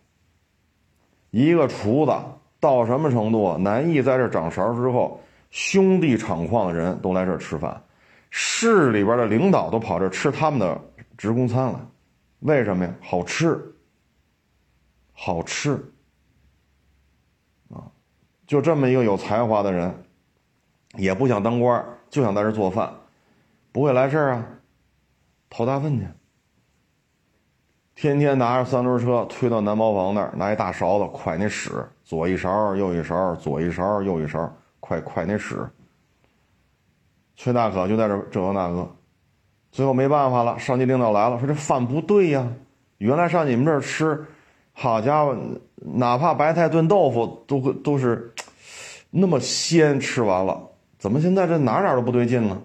[1.30, 2.12] 一个厨子
[2.60, 3.58] 到什么程度？
[3.58, 5.20] 南艺在这掌勺之后，
[5.50, 7.82] 兄弟厂矿的人都来这儿吃饭，
[8.34, 10.80] 市里边的领导都跑这吃他们的
[11.18, 11.86] 职工餐了。
[12.38, 12.94] 为什么呀？
[13.02, 13.62] 好吃，
[15.12, 15.72] 好吃。
[17.68, 17.84] 啊，
[18.46, 19.94] 就这么一个有才华的人，
[20.94, 22.90] 也不想当官，就想在这做饭，
[23.70, 24.46] 不会来事儿啊，
[25.50, 26.06] 掏大粪去。
[27.94, 34.40] 天天拿着三轮车推到南茅房那儿，拿一大勺子蒯那屎，左一勺右一勺，左一勺右一勺，
[34.80, 35.68] 蒯蒯那屎。
[37.42, 38.88] 崔大可就在这这个那个，
[39.72, 42.46] 最后没办法了，上级领导来了，说这饭不对呀，
[42.98, 44.24] 原来上你们这儿吃，
[44.72, 45.36] 好家伙，
[45.74, 48.32] 哪怕白菜炖豆腐都都是
[49.10, 52.62] 那么鲜，吃完了，怎么现在这哪哪都不对劲呢？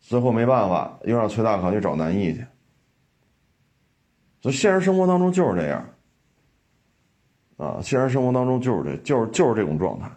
[0.00, 2.44] 最后没办法，又让崔大可去找南艺去。
[4.40, 5.88] 所以现实生活当中就是这样，
[7.56, 10.10] 啊，现实生活当中就是这，就是就是这种状态，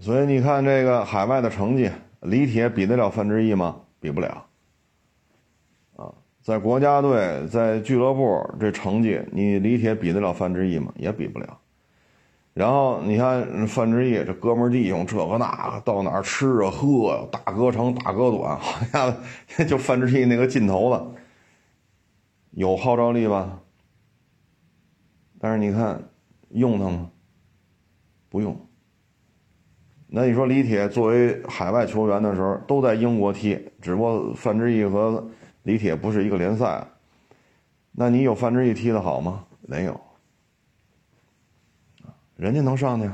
[0.00, 1.90] 所以你看这个海外的成绩，
[2.20, 3.80] 李铁比得了范志毅吗？
[4.00, 4.46] 比不了，
[5.96, 10.92] 啊，在国家队、在俱乐部这成绩，你李铁比得了范志毅吗？
[10.96, 11.58] 也比不了。
[12.54, 21.20] 然后你看范志毅这哥们弟兄这个那个到哪儿吃啊喝啊大哥长大哥短， 好家伙，就范志毅那个劲头子，
[22.52, 23.60] 有号召力吧？
[25.40, 26.02] 但是你看
[26.50, 27.10] 用他吗？
[28.28, 28.67] 不用。
[30.10, 35.22] 那你说李铁作为海外球员的时候都在英国踢，只不过范志毅和
[35.64, 36.86] 李铁不是一个联赛，
[37.92, 39.44] 那你有范志毅踢的好吗？
[39.60, 40.00] 没有。
[42.36, 43.10] 人家能上去，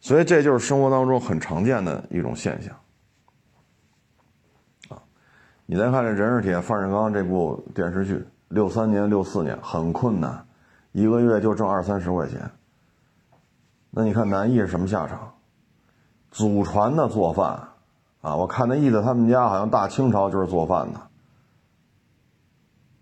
[0.00, 2.74] 所以这就是生活当中很常见的一种现象，
[4.88, 4.98] 啊，
[5.66, 10.44] 你再看这《人是铁，范志刚》这部电视剧，六三年、六四年很困难，
[10.92, 12.50] 一个月就挣二三十块钱。
[13.90, 15.32] 那你看南艺是什么下场？
[16.36, 17.68] 祖传的做饭，
[18.20, 21.00] 啊，我看那意思他们家好像大清朝就是做饭的。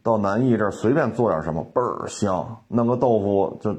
[0.05, 3.75] 到南艺这儿随便做点什么倍儿香，弄个豆腐就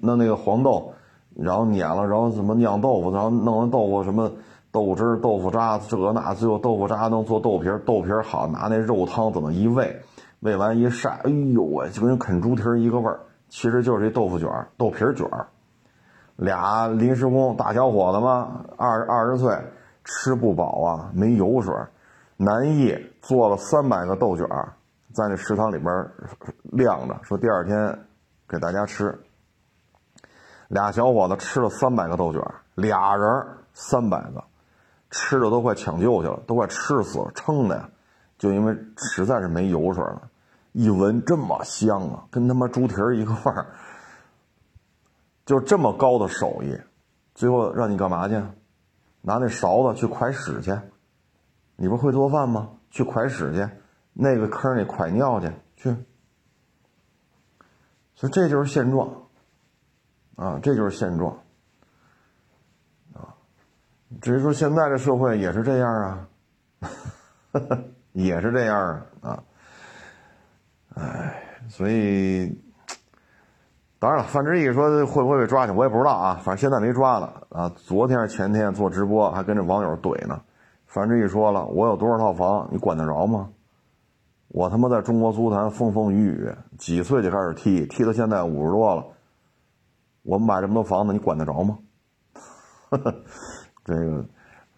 [0.00, 0.92] 弄那个黄豆，
[1.34, 4.30] 然后碾了，然后什么酿豆腐，然后弄完豆腐什么
[4.70, 10.00] 豆汁、豆腐渣这个那，最后豆腐渣能做豆皮豆皮好拿那肉汤怎么一喂，
[10.38, 15.28] 喂完一晒，哎呦喂，就跟啃猪蹄一个味儿，其实就是这豆腐卷豆皮卷
[16.40, 19.54] 俩临时工大小伙子嘛，二二十岁
[20.04, 21.74] 吃不饱啊，没油水，
[22.38, 24.48] 南艺做了三百个豆卷
[25.12, 26.10] 在那食堂里边
[26.62, 28.06] 晾着，说第二天
[28.48, 29.20] 给大家吃。
[30.68, 32.42] 俩小伙子吃了三百个豆卷，
[32.74, 34.42] 俩人三百个，
[35.10, 37.86] 吃的都快抢救去了，都快吃死了，撑的呀！
[38.38, 40.22] 就因为实在是没油水了，
[40.72, 43.66] 一闻这么香啊，跟他妈猪蹄儿一个味儿。
[45.44, 46.78] 就这么高的手艺，
[47.34, 48.34] 最后让你干嘛去？
[49.22, 50.78] 拿那勺子去蒯屎去？
[51.76, 52.70] 你不会做饭吗？
[52.90, 53.68] 去蒯屎去？
[54.12, 55.96] 那个坑里蒯尿去去，
[58.14, 59.08] 所以这就是现状，
[60.34, 61.38] 啊，这就是现状，
[63.14, 63.32] 啊，
[64.20, 66.28] 至于说现在这社会也是这样啊，
[68.12, 69.42] 也是这样，啊，
[70.96, 72.60] 哎，所以，
[74.00, 77.68] 当然了，范志毅说会不会被抓去，我也不知道啊，反正现在没抓了啊。
[77.76, 80.40] 昨天前天做直播还跟这网友怼呢，
[80.86, 83.50] 范志毅说了，我有多少套房，你管得着吗？
[84.48, 89.04] 我他妈在中国足坛风风雨雨，几岁就开始踢，踢到现在五十多了。
[90.22, 91.78] 我买这么多房子，你管得着吗？
[93.84, 94.24] 这个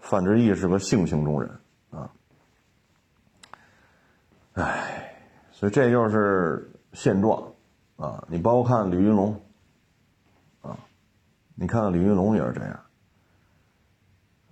[0.00, 1.48] 范志毅是个性情中人
[1.92, 2.10] 啊，
[4.54, 4.98] 唉。
[5.52, 7.40] 所以这就是现状
[8.02, 8.24] 啊。
[8.28, 9.40] 你包括看李云龙
[10.62, 10.76] 啊，
[11.54, 12.80] 你看看李云龙也是这样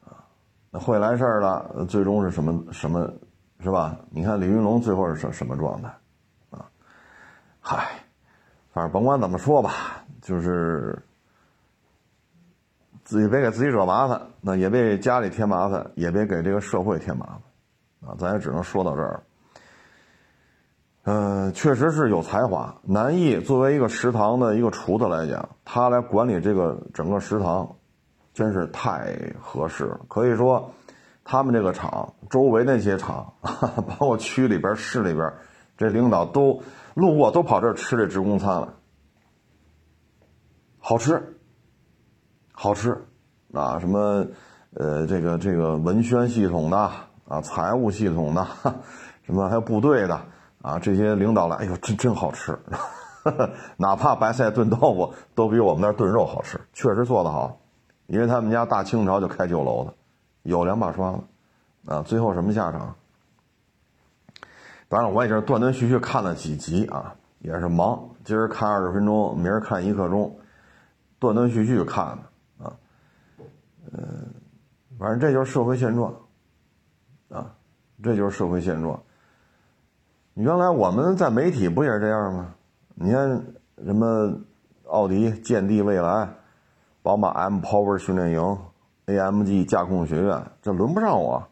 [0.05, 0.25] 啊。
[0.71, 3.13] 那会来事儿了，最终是什么什么，
[3.59, 3.97] 是吧？
[4.11, 5.89] 你看李云龙最后是什什么状态
[6.51, 6.71] 啊？
[7.61, 8.01] 嗨，
[8.73, 11.03] 反正甭管怎么说吧，就是
[13.05, 18.11] 自己别给自己惹麻烦，那也别给家里添麻烦，也别给这个社会添麻烦。
[18.11, 19.23] 啊，咱也只能说到这儿。
[21.05, 22.75] 嗯，确实是有才华。
[22.83, 27.77] 南艺作为一个食堂的一个厨子来讲，他来管理这个整个食堂，
[28.35, 30.01] 真是太合适了。
[30.09, 30.71] 可以说，
[31.25, 35.33] 他们这个厂周围那些厂， 包括区里边、市里边，
[35.77, 36.63] 这领导都
[36.95, 38.75] 路过，都跑这儿吃这职工餐了。
[40.79, 41.39] 好吃，
[42.53, 42.97] 好吃，
[43.55, 44.27] 啊，什么，
[44.75, 46.91] 呃，这个这个文宣系统的。
[47.27, 48.45] 啊，财务系统的，
[49.23, 50.21] 什么还有部队的
[50.63, 52.59] 啊，这些领导来，哎呦，真真好吃，
[53.79, 57.59] 哪怕白菜炖豆腐都比我们那儿炖肉好吃，确实做得好，
[58.07, 59.95] 因为他们家大清朝就开酒楼的，
[60.43, 61.21] 有两把刷子，
[61.87, 62.95] 啊，最后什么下场？
[64.89, 70.37] 当然，我也是断断续续看了几集啊，也是忙，今儿看二十分钟，明儿看一刻钟，
[71.19, 72.73] 断断续续看的啊，
[73.93, 74.27] 嗯，
[74.99, 76.15] 反正这就是社会现状。
[77.31, 77.55] 啊，
[78.03, 79.01] 这就是社会现状。
[80.35, 82.55] 原来我们在媒体不也是这样吗？
[82.95, 83.43] 你看
[83.85, 84.33] 什么
[84.87, 86.29] 奥迪建地未来，
[87.03, 88.59] 宝马 M Power 训练营
[89.07, 91.43] ，AMG 驾控学院，这轮不上我，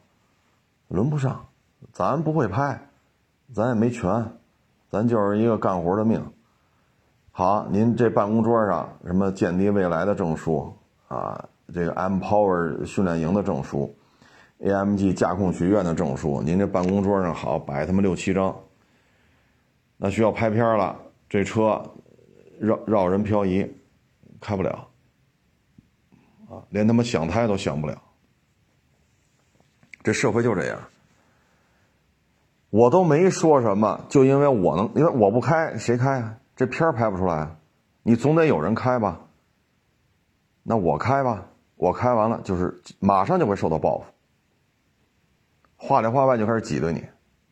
[0.89, 1.45] 轮不上，
[1.93, 2.81] 咱不会拍，
[3.53, 4.25] 咱也没权，
[4.91, 6.23] 咱就是一个干活的命。
[7.33, 10.73] 好，您这办公桌上什么建地未来的证书
[11.09, 13.95] 啊，这个 M Power 训练营的证书。
[14.61, 18.55] AMG 驾控学院的证书，您这办公桌上好摆他妈六七张。
[19.99, 20.97] 那需要拍片了，
[21.29, 21.83] 这车
[22.59, 23.69] 绕绕人漂移，
[24.41, 24.89] 开不了，
[26.49, 28.01] 啊，连他妈想开都想不了。
[30.05, 30.81] 这社会就这样，
[32.71, 36.39] 我都没说什么，就因为我能，因为我不开，谁开啊？
[36.55, 37.57] 这片拍不出来，
[38.05, 39.21] 你总得有人开吧？
[40.63, 44.05] 那我开吧，我开完了就是马上就会受到报复。
[45.77, 47.05] 话里话外就开始挤兑你，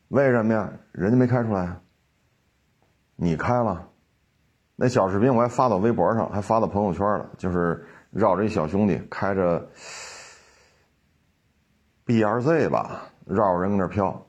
[0.07, 0.71] 为什么呀？
[0.93, 1.79] 人家没开出来，
[3.17, 3.85] 你开了。
[4.77, 9.67] 那小视频我还发到微博上，还发到朋友圈了，就是绕着一小兄弟开着
[12.05, 14.25] B R Z 吧，绕着人跟那飘。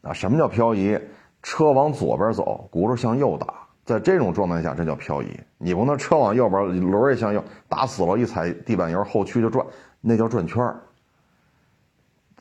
[0.00, 0.98] 啊，什么叫漂移？
[1.42, 5.28] 车往左边走，轱辘向右打，在这种状态下，这叫漂移。
[5.58, 9.66] 你不能车往右边，轮也向右，打死了，一踩地板油，后驱就转，
[10.00, 10.80] 那叫转圈儿。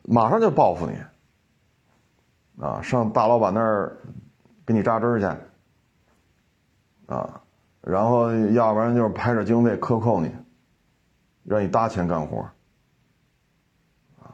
[0.04, 3.98] 马上就报复你，啊，上大老板那儿
[4.66, 5.28] 给你扎针去，
[7.12, 7.42] 啊，
[7.82, 10.34] 然后要不然就是拍着经费克扣你，
[11.44, 12.50] 让你搭钱干活，
[14.22, 14.32] 啊，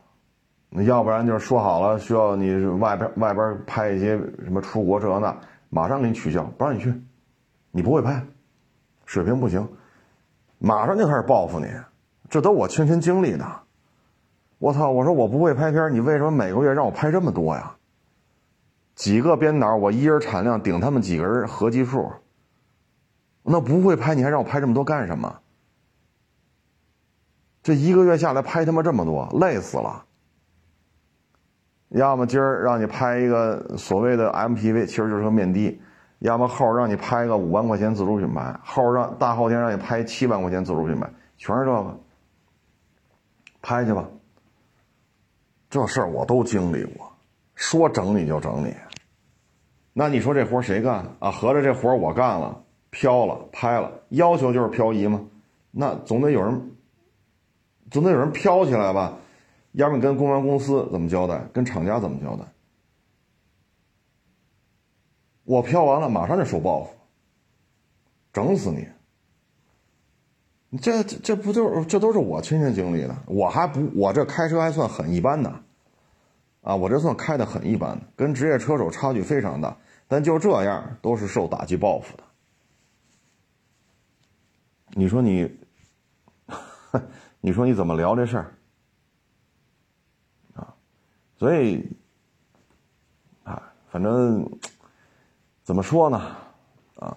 [0.70, 5.36] 那要不然就是说好了需要你外边外边拍一些什么出国这那，
[5.70, 6.94] 马上给你取消，不让你去，
[7.72, 8.24] 你不会拍，
[9.06, 9.68] 水平不行，
[10.60, 11.68] 马上就开始报复你，
[12.30, 13.46] 这都我亲身经历的。
[14.60, 14.90] 我操！
[14.90, 17.76] 我说我不会拍片，你为什么每个月让我拍这么多呀？
[18.96, 22.12] 几个编导，我一人产量顶他们几个人合计数。
[23.50, 25.40] 那不会拍，你还让我拍这么多干什么？
[27.64, 30.04] 这一个月下来拍他妈这么多，累死了。
[31.90, 35.80] 要么今儿让你拍一个所谓的 MPV，其实就是个面的；
[36.20, 41.98] 要么后让你拍个五万块钱自主品牌，后让大后天让你拍七万块钱自主品牌，全是这个。
[43.62, 44.06] 拍去吧。
[45.70, 47.10] 这事儿我都经历过，
[47.56, 48.76] 说整你就整你。
[49.94, 51.32] 那你说这活谁干啊？
[51.32, 52.64] 合着这活我干了，
[53.00, 55.22] 飘了，拍了，要求就是漂移吗？
[55.70, 56.72] 那总得有人，
[57.92, 59.20] 总得有人飘起来吧？
[59.74, 61.40] 要不你跟公安公司怎么交代？
[61.54, 62.44] 跟厂家怎么交代？
[65.44, 66.90] 我飘完了，马上就受报复，
[68.34, 68.88] 整死你！
[70.80, 75.54] 这这这不就是这都是我亲身经历的，我还不我这开车还算很一般的，
[76.62, 79.78] 啊，我这算开的很一般的，跟职业车手差距非常大，
[80.08, 82.24] 但就这样都是受打击报复的。
[84.98, 85.48] 你说你，
[87.40, 88.52] 你说你怎么聊这事儿？
[90.56, 90.74] 啊，
[91.38, 91.88] 所以，
[93.44, 94.44] 啊，反正
[95.62, 96.18] 怎么说呢？
[96.96, 97.16] 啊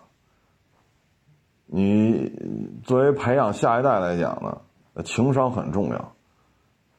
[1.65, 2.31] 你
[2.85, 4.61] 作为培养下一代来讲呢，
[5.03, 6.13] 情商很重要，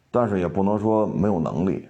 [0.09, 1.87] 但是也不能说没有能力，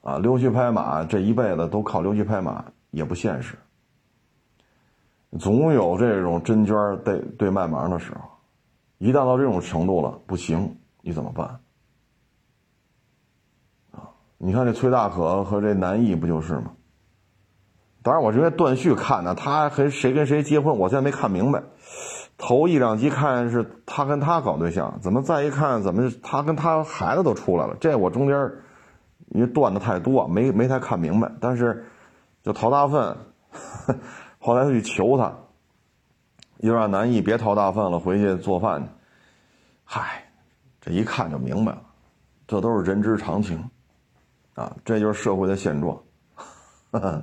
[0.00, 3.58] 啊，溜须拍马这一辈子都靠溜须拍马也不现实，
[5.38, 8.20] 总有这种真捐对对卖盲的时候，
[8.98, 11.60] 一旦到这种程度了，不行，你怎么办？
[13.92, 16.72] 啊，你看这崔大可和这南艺不就是吗？
[18.02, 21.62] 当然，我这断续看的，他和谁跟谁结婚，我现在没看明白。
[22.36, 27.76] 头一两集看是他跟他搞对象，怎么再一看，怎么他跟他孩子都出来了？
[27.80, 28.52] 这我中间
[29.28, 31.30] 因为断的太多，没没太看明白。
[31.40, 31.86] 但是
[32.42, 33.16] 就陶大粪。
[34.44, 35.32] 后来他去求他，
[36.58, 38.88] 又让南艺别掏大粪了，回去做饭去。
[39.84, 40.28] 嗨，
[40.80, 41.80] 这一看就明白了，
[42.48, 43.70] 这都是人之常情，
[44.54, 45.96] 啊，这就是社会的现状。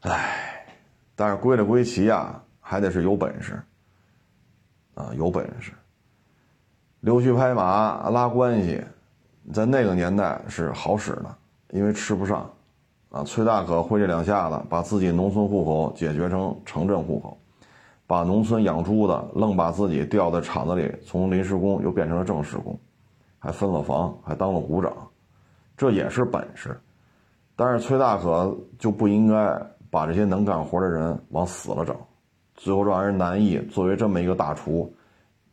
[0.00, 0.66] 唉，
[1.14, 3.62] 但是归了归齐啊，还得是有本事，
[4.94, 5.72] 啊，有本事。
[7.00, 8.82] 溜须拍马拉关系，
[9.52, 11.36] 在那个年代是好使的，
[11.68, 12.50] 因为吃不上。
[13.10, 17.38] 啊，崔大可挥这两下子，把自己农村户口解决成城镇户口，
[18.06, 22.78] 把农村养猪的愣把自己调在厂子里，从临时工又变成了正式工，
[23.38, 24.92] 还分了房，还当了股长，
[25.76, 26.78] 这也是本事。
[27.54, 31.96] 但是崔大可就不应该把这些能干活的人往死了整，
[32.54, 34.92] 最后让人难以作为这么一个大厨，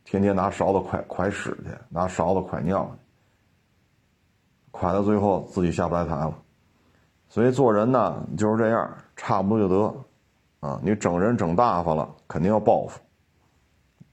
[0.04, 2.84] 天天拿勺子蒯蒯屎去，拿勺子蒯尿
[4.72, 6.34] 去，蒯到最后自己下不来台了。
[7.34, 13.00] 所以做人呢就是这样，差不多就得，啊，你整人整大发了，肯定要报复，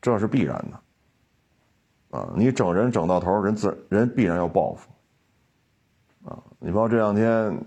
[0.01, 4.89] 这是必然的，啊，你整人整到头，人自人必然要报复，
[6.27, 7.63] 啊，你包括这两天，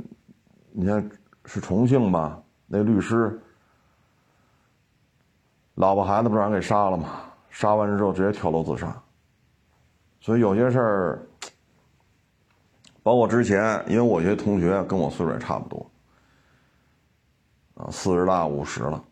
[0.72, 1.08] 你看
[1.44, 3.40] 是重庆吧，那律师，
[5.76, 7.10] 老婆孩子不让人给杀了吗？
[7.48, 8.92] 杀完之后直接跳楼自杀，
[10.18, 11.28] 所以有些事儿。
[13.04, 15.90] 包括之前，因为我一些同学跟我岁数也差不多，
[17.74, 19.04] 啊，四十大五十了，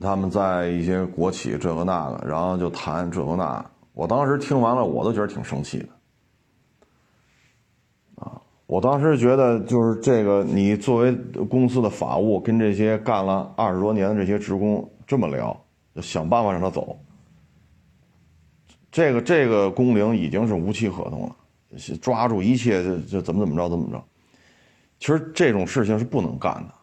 [0.00, 5.88] 他们在一些国企这个那个，然后就谈这个那，我当时听完了，我都觉得挺生气的，
[8.22, 11.12] 啊，我当时觉得就是这个，你作为
[11.50, 15.60] 公司的法务，跟这些干了二十多年的这些职工这么聊，
[15.96, 16.96] 就想办法让他走，
[18.92, 21.36] 这个这个工龄已经是无期合同了。
[22.00, 24.04] 抓住一切就就怎么怎么着怎么着，
[24.98, 26.74] 其实这种事情是不能干的。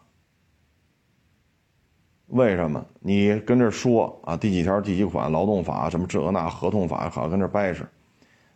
[2.28, 2.84] 为什么？
[3.00, 7.84] 你跟这说啊，第几条第几款劳动法什么这那合同法，好跟这掰扯，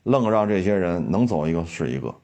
[0.02, 2.14] 愣让这些人能走一个是一个。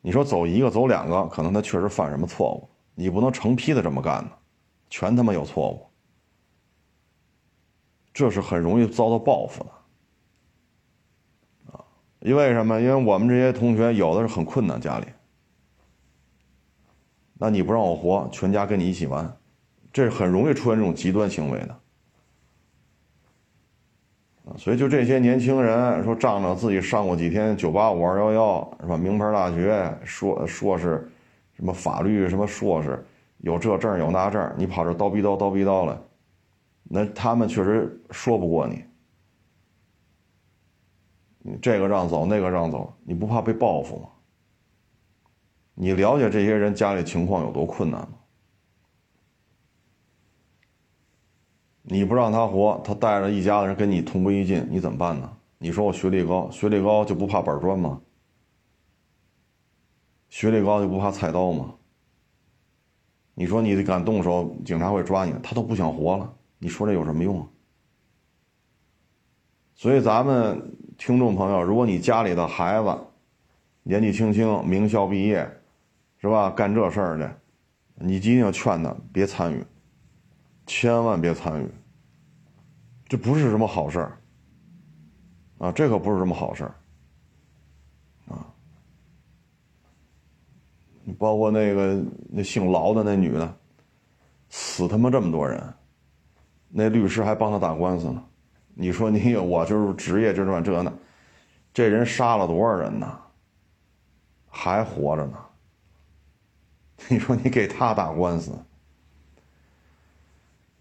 [0.00, 4.30] 你说走一个走两个，可能他确实犯什么错误，你不能成批的这么干呢，
[4.88, 5.86] 全他妈有错误，
[8.12, 9.70] 这是很容易遭到报复的。
[12.24, 12.80] 因为什么？
[12.80, 15.04] 因为我们这些同学有的是很困难，家里，
[17.34, 19.30] 那你不让我活，全家跟你一起完，
[19.92, 21.76] 这是很容易出现这种极端行为的。
[24.56, 28.96] 所以就这些年轻人说仗着自己上过几天九八五二幺幺是吧？
[28.96, 31.06] 名牌大学硕硕士，
[31.52, 33.04] 什么法律什么硕士，
[33.38, 36.02] 有这证有那证，你跑这叨逼叨叨逼叨了，
[36.84, 38.82] 那他们确实说不过你。
[41.46, 44.08] 你这个让走，那个让走，你不怕被报复吗？
[45.74, 48.14] 你了解这些人家里情况有多困难吗？
[51.82, 55.36] 你不让他活，他带着一家子人跟你同归于尽，你怎么办呢？
[55.58, 58.00] 你说我学历高，学历高就不怕板砖吗？
[60.30, 61.74] 学历高就不怕菜刀吗？
[63.34, 67.46] 你说你敢动手，警察会抓你，他都不想活了，你说这有什么用啊？
[69.74, 70.74] 所以咱们。
[70.96, 72.98] 听众朋友，如果你家里的孩子
[73.82, 75.48] 年纪轻轻，名校毕业，
[76.18, 76.50] 是吧？
[76.50, 77.36] 干这事儿的，
[77.96, 79.64] 你一定要劝他别参与，
[80.66, 81.68] 千万别参与。
[83.06, 84.18] 这不是什么好事儿
[85.58, 85.70] 啊！
[85.70, 86.74] 这可不是什么好事儿
[88.28, 88.46] 啊！
[91.04, 93.56] 你包括那个那姓劳的那女的，
[94.48, 95.74] 死他妈这么多人，
[96.70, 98.24] 那律师还帮他打官司呢。
[98.74, 100.92] 你说你有我就是职业这这呢，
[101.72, 103.20] 这人杀了多少人呢？
[104.50, 105.38] 还活着呢。
[107.08, 108.56] 你说你给他打官司，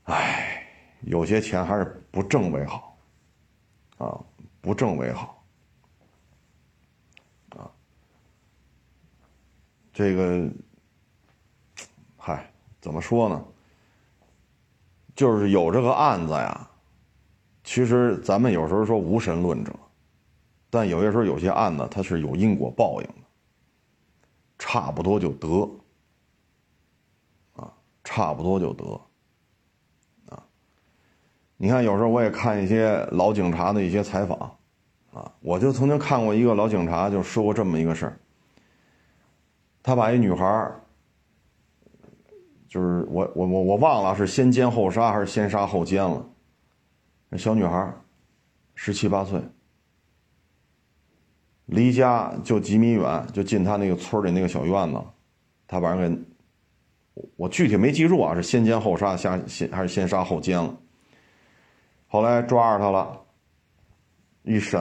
[0.03, 0.65] 哎，
[1.01, 2.97] 有些钱还是不挣为好，
[3.97, 4.17] 啊，
[4.61, 5.43] 不挣为好，
[7.57, 7.69] 啊，
[9.91, 10.49] 这个，
[12.15, 13.43] 嗨，怎么说呢？
[15.15, 16.69] 就是有这个案子呀。
[17.63, 19.73] 其实咱们有时候说无神论者，
[20.69, 23.27] 但有些时候有些案子它是有因果报应的，
[24.59, 25.69] 差不多就得。
[27.53, 27.71] 啊，
[28.03, 28.85] 差不多就得。
[30.29, 30.43] 啊，
[31.55, 34.37] 你看，有时候我也看一些老警察的一些采访，
[35.13, 38.19] 啊，我就曾经看过一个老警察就说过这么一个事儿，
[39.81, 40.71] 他把一女孩
[42.67, 46.25] 就是我我我我忘了是先奸后杀还是先杀后奸了，
[47.37, 47.93] 小女孩
[48.75, 49.41] 十七八岁。
[51.65, 55.01] 离家就几米远，就进他那个村里那个小院子，
[55.65, 56.13] 他把人
[57.15, 60.75] 给，我具体没记住啊，是先奸后杀，先先还是先杀后奸了。
[62.05, 63.17] 后来抓着他了，
[64.43, 64.79] 一审，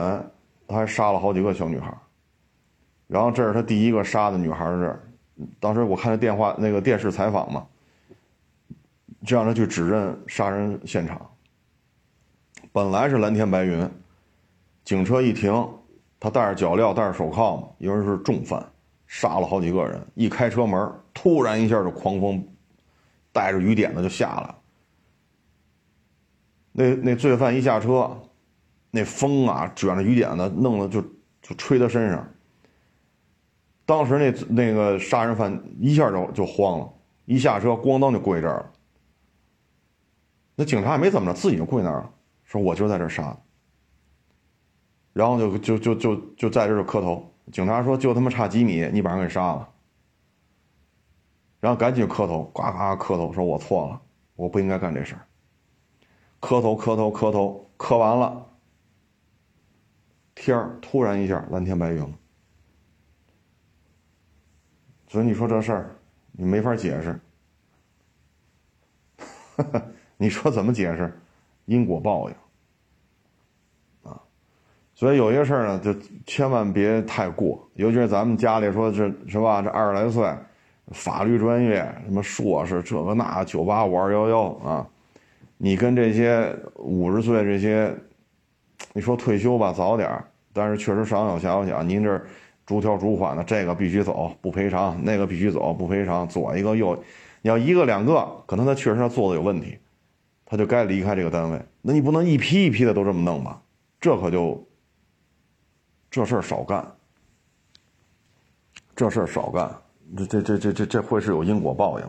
[0.67, 1.97] 他还杀了好几个小女孩。
[3.07, 4.99] 然后这是他第一个杀的女孩是，
[5.61, 7.65] 当时我看那电话那个电视采访嘛，
[9.25, 11.32] 就让他去指认杀人现场。
[12.73, 13.87] 本来是蓝天白云，
[14.83, 15.53] 警车一停。
[16.19, 18.65] 他戴着脚镣，戴着手铐嘛，因为是重犯，
[19.05, 20.03] 杀了好几个人。
[20.15, 22.43] 一开车门，突然一下就狂风，
[23.31, 24.55] 带着雨点子就下来。
[26.71, 28.09] 那那罪犯一下车，
[28.89, 30.99] 那风啊卷着雨点子，弄得就
[31.43, 32.27] 就吹他身上。
[33.85, 36.93] 当时那那个杀人犯一下就就慌了，
[37.25, 38.71] 一下车咣当就跪这儿了。
[40.55, 42.11] 那警察也没怎么着，自己就跪那儿了，
[42.53, 43.35] 说我就在这杀。
[45.11, 49.67] 然后就就就就就在这儿磕头，警察说就他妈差几米，你把人给杀了。
[51.59, 53.99] 然后赶紧磕头，呱呱磕头，说我错了，
[54.35, 55.25] 我不应该干这事儿。
[56.39, 58.45] 磕头磕头磕头，磕完了，
[60.35, 62.13] 天儿突然一下蓝天白云了。
[65.07, 65.95] 所以你说这事儿，
[66.33, 67.19] 你没法解释。
[70.17, 71.19] 你说怎么解释？
[71.65, 72.35] 因果报应。
[74.95, 75.91] 所以有些事儿呢，就
[76.25, 79.59] 千万别太过，尤其是咱们家里说这是吧？
[79.59, 80.31] 这二十来岁，
[80.91, 84.87] 法律专业，什么硕士，这个那，九八五二幺幺啊，
[85.57, 87.91] 你跟这些五十岁这些，
[88.93, 90.23] 你说退休吧，早点儿
[90.53, 92.21] 但是确实上有下有小，您这
[92.63, 96.27] 逐条逐款的，这个必须走，不赔偿；那个必须走，不赔偿。
[96.27, 96.95] 左一个右，
[97.41, 99.75] 你要一个两个，可能他确实他做的有问题，
[100.45, 101.59] 他就该离开这个单位。
[101.81, 103.59] 那你不能一批一批的都这么弄吧？
[103.99, 104.63] 这可就。
[106.13, 106.95] 这事儿少干，
[108.95, 109.81] 这事儿少干，
[110.15, 112.05] 这这这这这这会是有因果报应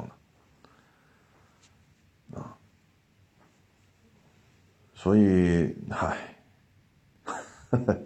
[2.30, 2.52] 的，啊，
[4.92, 6.36] 所以，唉，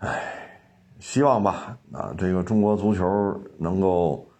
[0.00, 0.60] 唉，
[1.00, 4.30] 希望吧，啊，这个中国足球能够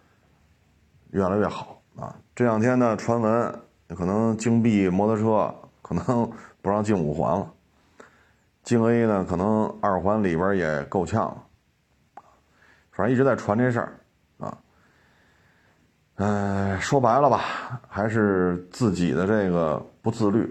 [1.13, 2.15] 越来越好啊。
[2.35, 7.55] 这两天呢，传闻可能京 B 摩托车可能不让进五环了。
[8.63, 11.37] 京 A 呢，可能二环里边也够呛，
[12.93, 13.99] 反正一直在传这事儿
[14.39, 14.59] 啊。
[16.17, 20.49] 嗯，说白了吧，还是自己的这个不自律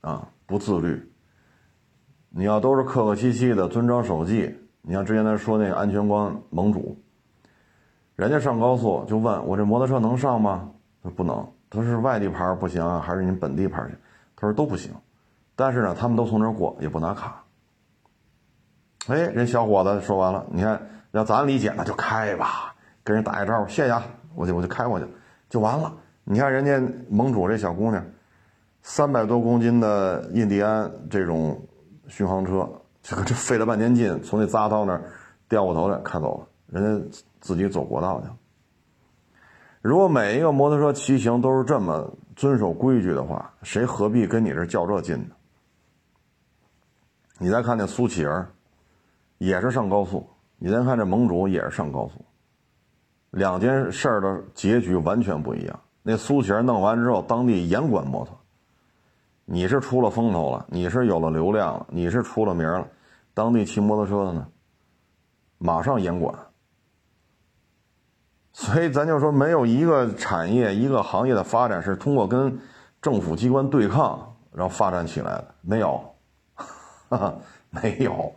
[0.00, 1.12] 啊，不自律。
[2.30, 4.54] 你要都是客客气气的，遵章守纪。
[4.80, 6.96] 你像之前他说那个安全官盟主，
[8.16, 10.70] 人家上高速就问我这摩托车能上吗？
[11.02, 11.36] 他说不能。
[11.68, 13.94] 他说是外地牌不行，还是您本地牌行？
[14.34, 14.90] 他说都不行。
[15.60, 17.42] 但是呢，他们都从这儿过，也不拿卡。
[19.08, 20.80] 哎，人小伙子说完了，你看，
[21.10, 24.04] 要咱理解，那就开吧，跟人打一招呼，谢谢啊，
[24.36, 25.06] 我就我就开过去，
[25.50, 25.92] 就完了。
[26.22, 26.80] 你看人家
[27.10, 28.00] 盟主这小姑娘，
[28.82, 31.60] 三百多公斤的印第安这种
[32.06, 32.68] 巡航车，
[33.02, 35.10] 这这费了半天劲，从那匝道那儿
[35.48, 38.28] 掉过头来开走了，人家自己走国道去。
[39.82, 45.34] 如果每一个摩托车骑行都是这么遵守规矩的话，谁何必跟你这较这劲呢？
[47.38, 48.50] 你再看那苏乞儿，
[49.38, 50.20] 也是上高速；
[50.58, 52.24] 你再看这盟主，也是上高速。
[53.30, 55.80] 两件事的结局完全不一样。
[56.02, 58.38] 那苏乞儿弄完之后，当地严管摩托。
[59.44, 62.86] 你是出了风头了，你是有了流量了，你是出了名了，
[63.32, 64.46] 当地骑摩托车的呢，
[65.58, 66.34] 马上严管。
[68.52, 72.58] 所以咱就说，没有一个产业、一个行业的发展是通过跟
[73.00, 76.02] 政府机关对抗然后发展起来的，没有。
[77.70, 78.32] 没有，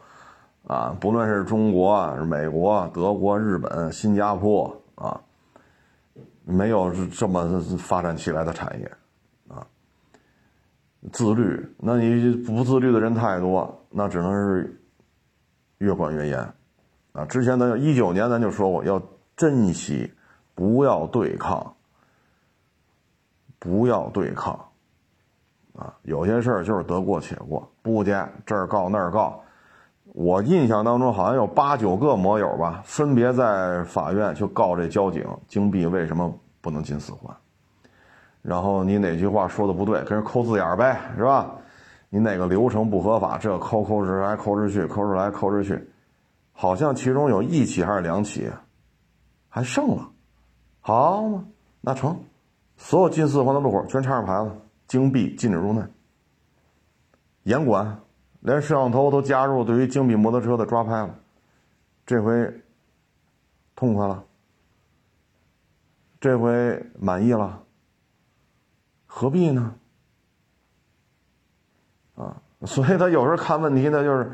[0.67, 5.19] 啊，不论是中国、美国、德国、日本、新加坡啊，
[6.43, 8.91] 没有这么发展起来的产业，
[9.47, 9.65] 啊，
[11.11, 14.81] 自律，那你不自律的人太多，那只能是
[15.79, 16.53] 越管越严，
[17.11, 19.01] 啊，之前咱一九年咱就说过，要
[19.35, 20.13] 珍惜，
[20.55, 21.75] 不要对抗，
[23.59, 24.70] 不要对抗。
[25.75, 29.41] 啊，有些事儿就是得过且过，不接这儿告那儿告。
[30.13, 37.33] 我印象当中好像有八九个摩友吧，分别在法院去告这交警京 B 为什么不能进四环。
[38.41, 41.51] 然后你哪句话说的不对，跟人抠字眼儿呗，是吧？
[42.09, 45.81] 你哪个流程不合法，这抠抠着来抠着去，抠着来抠着去，
[46.51, 48.51] 好像其中有一起还是两起，
[49.47, 50.09] 还剩了，
[50.81, 51.45] 好嘛，
[51.79, 52.19] 那成，
[52.75, 54.51] 所有进四环的路口全插上牌子，
[54.91, 55.81] 金币禁止入内，
[57.43, 57.97] 严管，
[58.41, 61.15] 连摄像头都加入对于金币摩托车的抓拍了，
[62.05, 62.61] 这回
[63.73, 64.21] 痛快了，
[66.19, 67.63] 这回满意了。
[69.07, 69.73] 何必呢？
[72.15, 72.35] 啊，
[72.67, 74.29] 所以他有时候看问题呢，就是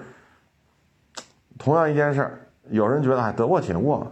[1.60, 4.12] 同样一件事有人觉得哎得过且过，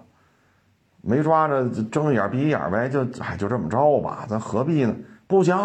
[1.02, 4.96] 没抓着睁一眼闭一眼呗，就哎就这么着吧，咱何必呢？
[5.26, 5.56] 不行，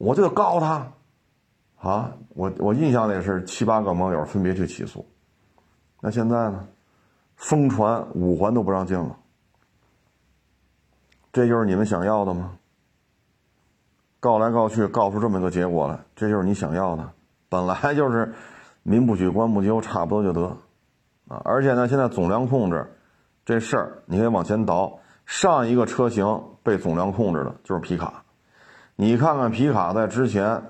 [0.00, 0.86] 我就告他
[1.76, 2.16] 啊！
[2.30, 5.06] 我我印象里是七八个网友分别去起诉，
[6.00, 6.66] 那现在呢，
[7.36, 9.14] 疯传五环都不让进了，
[11.30, 12.56] 这就是你们想要的吗？
[14.20, 17.12] 告来告去，告出这么个结果来，这就是你想要的。
[17.50, 18.34] 本来就是
[18.82, 20.46] 民不举，官不究，差不多就得
[21.28, 21.42] 啊。
[21.44, 22.90] 而且呢，现在总量控制
[23.44, 28.24] 这事儿，你可以往前倒，上一个车型被总量控制的就是皮卡。
[29.00, 30.62] 你看看皮卡在之前，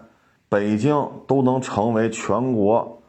[0.48, 3.02] 北京都能成为全国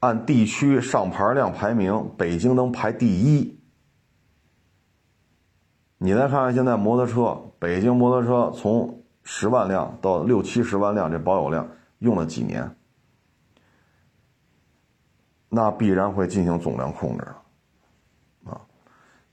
[0.00, 3.58] 按地区上牌量排名，北京能排第一。
[5.96, 11.66] 你再看看现在摩托车，北京摩托车从十万辆到六七十万辆，这保有量
[12.00, 12.76] 用了几年？
[15.48, 17.26] 那必然会进行总量控制
[18.44, 18.60] 啊！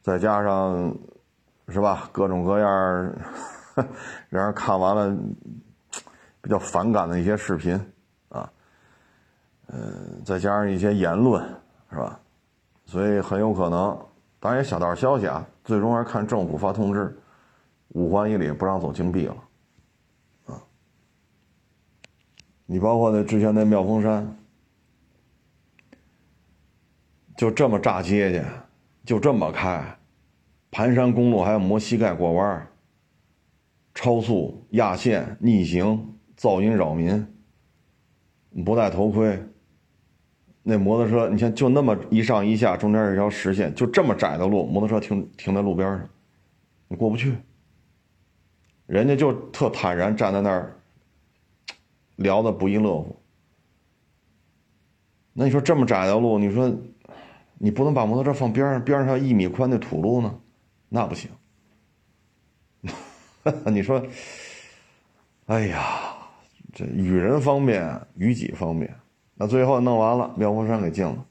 [0.01, 0.95] 再加上
[1.68, 3.14] 是吧，各种各样
[4.30, 5.17] 让人看完了
[6.41, 7.74] 比较反感的一些视频
[8.30, 8.51] 啊，
[9.67, 11.43] 嗯，再加上一些言论
[11.89, 12.19] 是吧？
[12.86, 13.97] 所以很有可能，
[14.39, 17.17] 当然也小道消息啊，最终还是看政府发通知，
[17.89, 19.36] 五环以里不让走京 B 了。
[22.65, 24.38] 你包括那之前那妙峰山，
[27.36, 28.45] 就这么炸街去，
[29.05, 29.97] 就这么开，
[30.72, 32.67] 盘山公路还要磨膝盖过弯
[33.94, 37.26] 超速压线逆行噪音扰民，
[38.66, 39.44] 不戴头盔，
[40.64, 46.10] 那摩托车你像就那么一上一下，中间有一条实线，就这么窄的路，摩托车停停在路边上，
[46.88, 47.36] 你过不去，
[48.86, 50.78] 人家就特坦然站在那儿。
[52.18, 53.16] 聊的不亦乐乎。
[55.34, 56.72] 那你说这么窄的路，你说
[57.58, 60.39] 你不能把摩托车放边上，边上一米宽的土路呢？
[60.88, 61.32] 那不行。
[63.66, 64.02] 你说，
[65.48, 66.16] 哎呀，
[66.74, 68.94] 这与人方便，与己方便。
[69.34, 71.26] 那最后弄完了，妙峰山给禁了。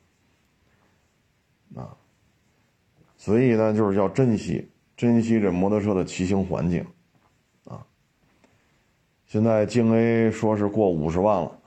[1.76, 1.96] 啊，
[3.16, 6.84] 所以呢，就是要珍惜，珍惜这摩托车的骑行环境。
[7.64, 7.86] 啊
[9.26, 11.58] 现在京 A 说是过五十万了，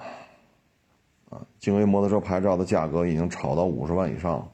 [1.30, 4.52] 啊，京 A 摩托车牌照的价格已经炒到五十万以上了。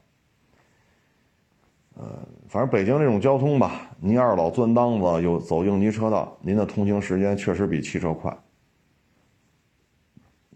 [2.00, 8.34] 呃，反正北京这种交通吧，您要是老钻裆子，有走应急车道，您的通行时间确实比汽车快，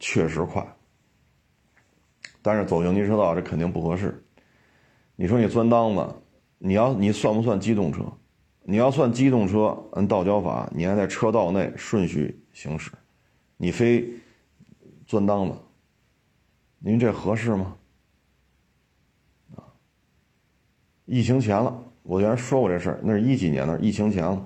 [0.00, 0.66] 确实快。
[2.40, 4.24] 但是走应急车道这肯定不合适。
[5.16, 6.14] 你说你钻裆子，
[6.56, 8.02] 你要你算不算机动车？
[8.62, 12.42] 你要算机动车，按道交法，你还在车道内顺序。
[12.54, 12.90] 行驶，
[13.58, 14.10] 你非
[15.06, 15.58] 钻裆子，
[16.78, 17.76] 您这合适吗？
[19.56, 19.68] 啊，
[21.06, 24.38] 疫情前了，我原来说过这事儿，那是一几年的，疫情前了，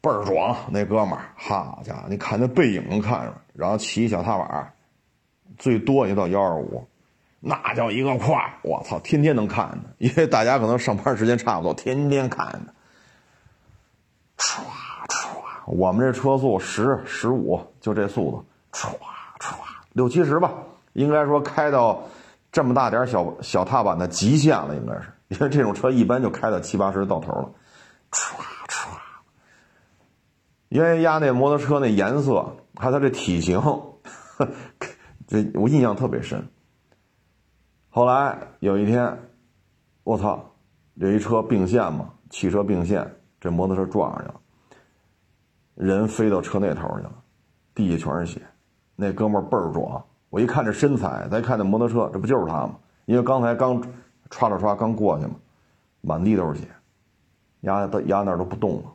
[0.00, 4.72] 倍儿壮那哥们儿，好家伙，你看那背影能看着，然后骑小踏板，
[5.58, 6.86] 最多也到幺二五，
[7.40, 12.74] 那叫一个快，我操，天天能看的，因为大家可能上班时间差不多，天天看的，
[14.38, 14.60] 唰。
[15.66, 18.86] 我们这车速十十五，就这速度，唰
[19.40, 19.54] 唰
[19.94, 20.52] 六七十吧，
[20.92, 22.04] 应该说开到
[22.52, 27.50] 这么大点小小踏板的极限了，应该是，因为这种车一般就开到七八十到头了，
[28.12, 28.36] 唰
[28.68, 28.88] 唰。
[30.68, 33.60] 因为压那摩托车那颜色，还有它这体型，
[35.26, 36.48] 这我印象特别深。
[37.88, 39.18] 后来有一天，
[40.04, 40.52] 我操，
[40.94, 44.40] 有一车并线嘛，汽车并线，这摩托车撞上去了。
[45.74, 47.12] 人飞到车那头去了，
[47.74, 48.42] 地下全是血。
[48.94, 52.76] 那哥们倍儿壮，我一看这身材，再看那摩托车，这不就是他吗？
[53.06, 53.82] 因为刚才刚
[54.28, 55.34] 唰了唰刚过去嘛，
[56.00, 56.68] 满地都是血，
[57.60, 58.92] 压到压那儿都不动了。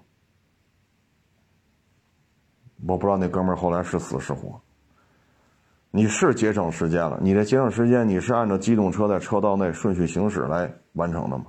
[2.88, 4.60] 我不知道那哥们儿后来是死是活。
[5.92, 11.46] 你是节省时间了，你这节省时间，你是按照机动车在车道内顺序行驶来完成的吗？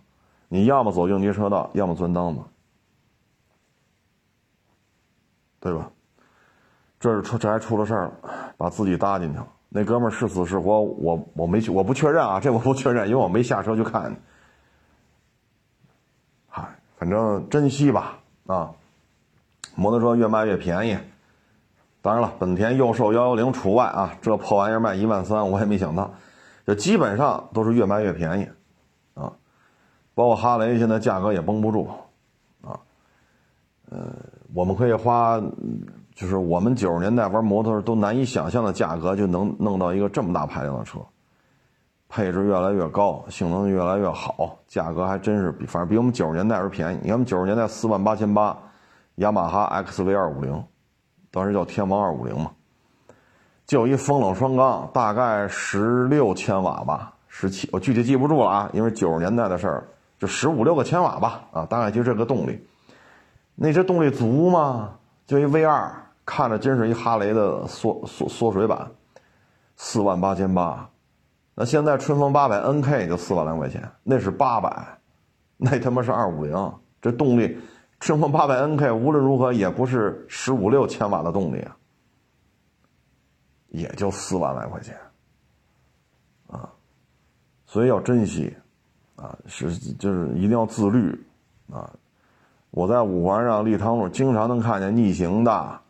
[0.49, 2.43] 你要么走应急车道，要么钻裆子，
[5.61, 5.91] 对吧？
[7.01, 9.49] 这是出这还出了事儿了，把自己搭进去了。
[9.75, 14.15] 那哥们儿是死是活，我我没去，我不确认啊，这我不确认，因为我没下车去看。
[16.47, 16.69] 嗨，
[16.99, 18.71] 反正珍惜吧啊！
[19.75, 20.99] 摩托车越卖越便宜，
[22.03, 26.13] 当然了，本田佑兽幺幺零除外啊，这破玩意儿卖一万三，我也没想到，
[26.67, 28.49] 就基本上都是越卖越便宜
[29.15, 29.33] 啊。
[30.15, 31.89] 包括哈雷现在价格也绷不住
[32.61, 32.77] 啊，
[33.89, 34.13] 呃，
[34.53, 35.41] 我们可以花。
[36.15, 40.99] 就是我们九十年代玩摩托都难以想象的价格，就能弄到一个这么大排量的车，
[42.09, 46.99] 配置越来越高，性能越来越好，价格还真是比反正比我们九十年代时候便宜。
[47.01, 48.57] 你看我们九十年代四万八千八，
[49.17, 50.63] 雅马哈 XV 二五零，
[51.31, 52.51] 当时叫天王二五零嘛，
[53.65, 59.85] 就一风冷双缸，大概十六千瓦吧，十七，我具体记不住了啊，因为九十年代的事儿，
[60.19, 62.63] 就十五六个千瓦吧，啊，大概就这个动力，
[63.55, 64.91] 那这动力足吗？
[65.27, 65.91] 就一 V 二。
[66.25, 68.89] 看着真是一哈雷的缩缩缩水版，
[69.77, 70.89] 四万八千八，
[71.55, 74.99] 那现在春风八百 NK 就四万来块钱，那是八百，
[75.57, 77.59] 那他妈是二五零，这动力，
[77.99, 81.77] 春风八百 NK 无论如何也不是十五六千瓦的动力啊，
[83.69, 84.97] 也就四万来块钱，
[86.47, 86.71] 啊，
[87.67, 88.57] 所以要珍惜，
[89.17, 91.21] 啊，是就是一定要自律，
[91.71, 91.91] 啊，
[92.71, 95.82] 我在五环上立汤路经常能看见逆行的。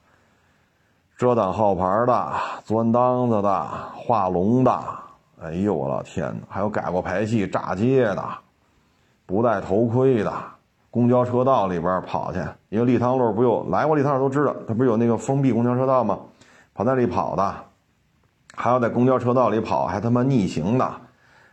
[1.16, 2.32] 遮挡号牌的、
[2.64, 4.84] 钻裆子的、画龙的，
[5.40, 6.46] 哎呦我老天哪！
[6.48, 8.24] 还有改过排气、炸街的，
[9.24, 10.32] 不戴头盔的，
[10.90, 12.40] 公交车道里边跑去。
[12.70, 16.18] 因为立汤路不有来过立汤路都知道，它不是有那个封闭公交车道吗？
[16.74, 17.54] 跑那里跑的，
[18.54, 20.92] 还要在公交车道里跑，还他妈逆行的，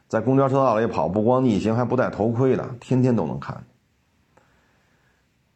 [0.07, 3.63] 在公交车道里跑，不光逆行，还不戴头盔的，天天都能看。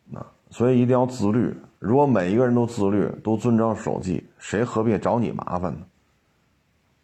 [0.06, 1.60] 那所以一定要自律。
[1.84, 5.80] 如果每一个人都自律，都遵章守纪，谁何必找你麻烦呢？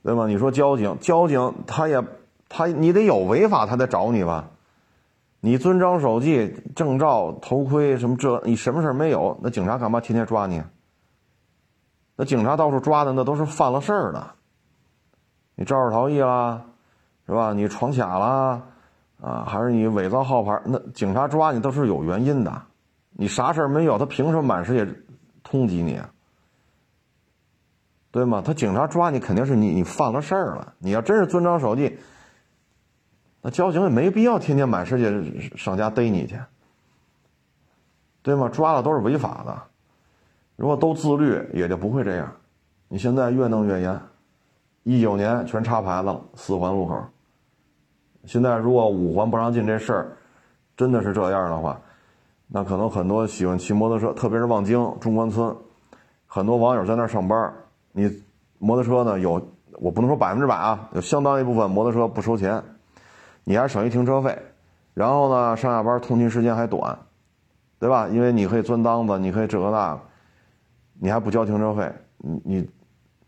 [0.01, 0.25] 对吗？
[0.25, 2.01] 你说交警，交警他也
[2.47, 4.49] 他你得有违法，他才找你吧？
[5.41, 9.38] 你遵章守纪，证照、头盔什么这，你什么事没有？
[9.43, 10.63] 那警察干嘛天天抓你？
[12.15, 14.25] 那警察到处抓的那都是犯了事儿的，
[15.55, 16.61] 你肇事逃逸啦，
[17.25, 17.51] 是吧？
[17.51, 18.61] 你闯卡啦，
[19.21, 20.61] 啊，还是你伪造号牌？
[20.63, 22.61] 那警察抓你都是有原因的。
[23.20, 24.86] 你啥事儿没有，他凭什么满世界
[25.43, 25.97] 通缉你？
[25.97, 26.09] 啊
[28.11, 28.41] 对吗？
[28.43, 30.74] 他警察抓你，肯定是你你犯了事儿了。
[30.80, 31.99] 你要真是遵章守纪，
[33.41, 36.39] 那交警也没必要天天满世界上家逮你去，
[38.22, 38.47] 对吗？
[38.47, 39.61] 抓的都是违法的。
[40.55, 42.34] 如果都自律，也就不会这样。
[42.88, 43.99] 你现在越弄越严，
[44.84, 47.03] 一九年全插牌子了，四环路口。
[48.24, 50.17] 现在如果五环不让进这事儿，
[50.78, 51.80] 真的是这样的话。
[52.52, 55.56] 那可能很多喜欢骑摩托车，特别是望京中关村，
[56.26, 57.54] 很多网友在那儿上班。
[57.91, 58.12] 你
[58.58, 59.39] 摩托车呢有，
[59.74, 62.64] 我不能说百分之百啊，有相当一部分摩托车不收钱，
[63.43, 64.36] 你还省一停车费，
[64.95, 66.97] 然后呢上下班通勤时间还短，
[67.78, 68.08] 对吧？
[68.08, 70.02] 因为你可以钻裆子，你可以这个那个，
[71.00, 72.70] 你还不交停车费，你你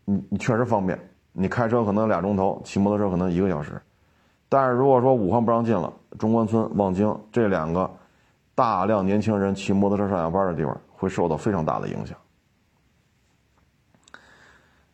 [0.04, 0.98] 你你确实方便。
[1.32, 3.80] 你开车可能俩钟头，骑摩托车可能一个小时。
[4.48, 7.88] 但是如果说五环不让进了，中关村、望京这两个。
[8.54, 12.16] 大量年轻人骑摩托车上下班的地方会受到非常大的影响。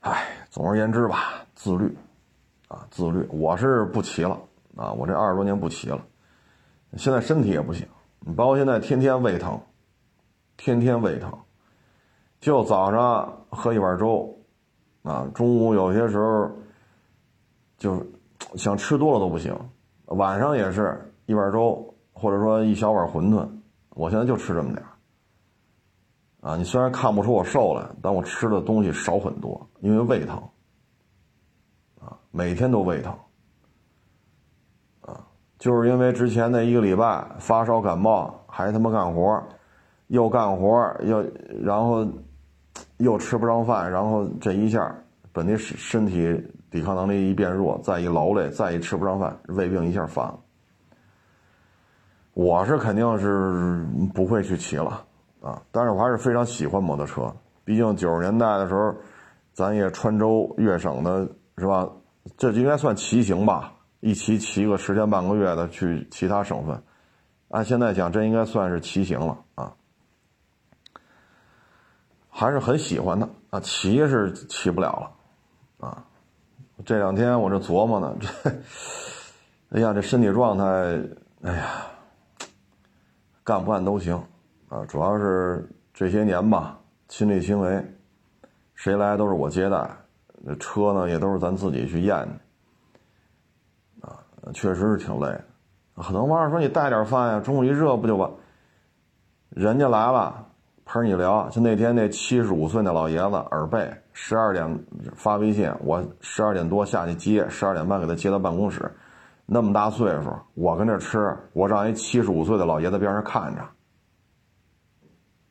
[0.01, 1.97] 哎，总而言之吧，自律，
[2.68, 3.26] 啊，自律。
[3.30, 4.39] 我是不骑了
[4.76, 6.01] 啊，我这二十多年不骑了，
[6.97, 7.86] 现在身体也不行，
[8.20, 9.60] 你包括现在天天胃疼，
[10.56, 11.36] 天天胃疼，
[12.40, 14.39] 就早上喝一碗粥，
[15.02, 16.51] 啊，中午有些时候
[17.76, 18.06] 就
[18.55, 19.52] 想吃多了都不行，
[20.06, 21.93] 晚上也是一碗粥。
[22.20, 23.47] 或者说一小碗馄饨，
[23.90, 24.82] 我现在就吃这么点
[26.40, 30.36] 啊，你虽然看不出我瘦了，但我吃的东西少很多，因为胃疼。
[32.01, 33.12] 啊，每天都胃疼。
[35.01, 35.27] 啊，
[35.59, 39.43] 就是因为之前那一个礼拜发烧感冒，还他妈干活，
[40.07, 41.24] 又干活又
[41.61, 42.07] 然后
[42.99, 44.95] 又吃不上饭，然后这一下
[45.32, 46.40] 本地身身体
[46.70, 50.39] 抵抗能力一变弱，再一劳累，再一吃不上饭，胃病一下犯了。
[52.39, 53.85] 我是肯定是
[54.15, 55.05] 不会去骑了，
[55.40, 57.35] 啊，但是我还是非常喜欢摩托车。
[57.65, 58.94] 毕竟九十年代的时候，
[59.52, 61.90] 咱也川州粤省的，是吧？
[62.36, 66.81] 这应该算骑行吧，一骑骑个十天半个月的去其他省份。
[67.48, 69.73] 按现在讲，这应该算是骑行了啊，
[72.31, 73.59] 还是很喜欢的啊。
[73.59, 75.10] 骑是骑不了
[75.81, 76.05] 了，啊，
[76.86, 78.51] 这两天我这琢磨呢，这，
[79.70, 80.65] 哎呀，这身体状态，
[81.43, 81.65] 哎呀。
[83.49, 84.15] 干不干都行，
[84.69, 87.83] 啊，主要是这些年吧，亲力亲为，
[88.75, 89.89] 谁来都是我接待，
[90.45, 92.15] 那车呢也都是咱自己去验
[94.03, 94.20] 的，啊，
[94.53, 95.43] 确实是挺累的。
[95.97, 98.31] 可能网友说你带点饭呀，中午一热不就完？
[99.49, 100.45] 人家来了，
[100.85, 101.49] 陪你聊。
[101.49, 104.79] 就那天那七十五岁那老爷子耳背，十二点
[105.15, 108.93] 发微信，我十二点多下去接，十二点半给他接到办公室。
[109.51, 113.62] 那么大岁数，我跟这吃，我让一七十五岁的老爷子边上看着。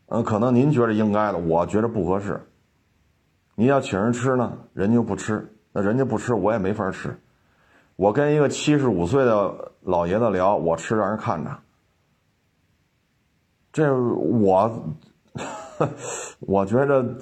[0.06, 2.40] 嗯，可能您觉得应该的，我觉得不合适。
[3.56, 7.20] 你要请人吃呢，人家又不吃，那人家不吃，我也没法吃。
[7.96, 11.58] 我跟一个七十五岁的老爷子聊，我吃让人看着。
[13.74, 14.94] 这我，
[16.42, 17.18] 我觉得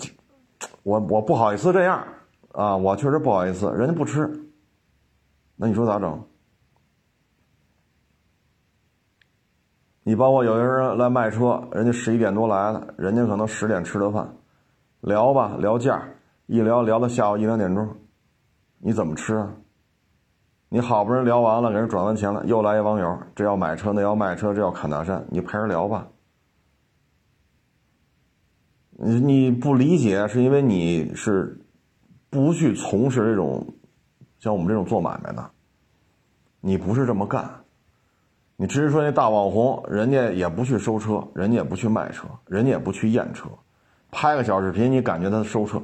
[0.83, 2.05] 我我不好意思这样
[2.51, 4.29] 啊，我确实不好意思，人家不吃，
[5.55, 6.21] 那你说咋整？
[10.07, 14.35] 你包括有些人来卖车，人家十一点多来的，人家可能十点吃的饭，
[15.01, 15.99] 聊吧聊价，
[16.45, 17.89] 一聊聊到下午一两点钟，
[18.77, 19.51] 你怎么吃啊？
[20.69, 26.07] 你好不容易聊完了，给人转完钱了，又来一网友，这要买车，那要卖车，这要砍大山，你陪人聊吧。
[28.91, 31.65] 你你不理解，是因为你是
[32.29, 33.73] 不去从事这种
[34.37, 35.49] 像我们这种做买卖的，
[36.61, 37.64] 你不是这么干。
[38.57, 43.49] 你至于说那大网红，人家也不去收车，人家也不去卖车，人家也不去验车，
[44.11, 45.81] 拍个小视频，你感觉他收车，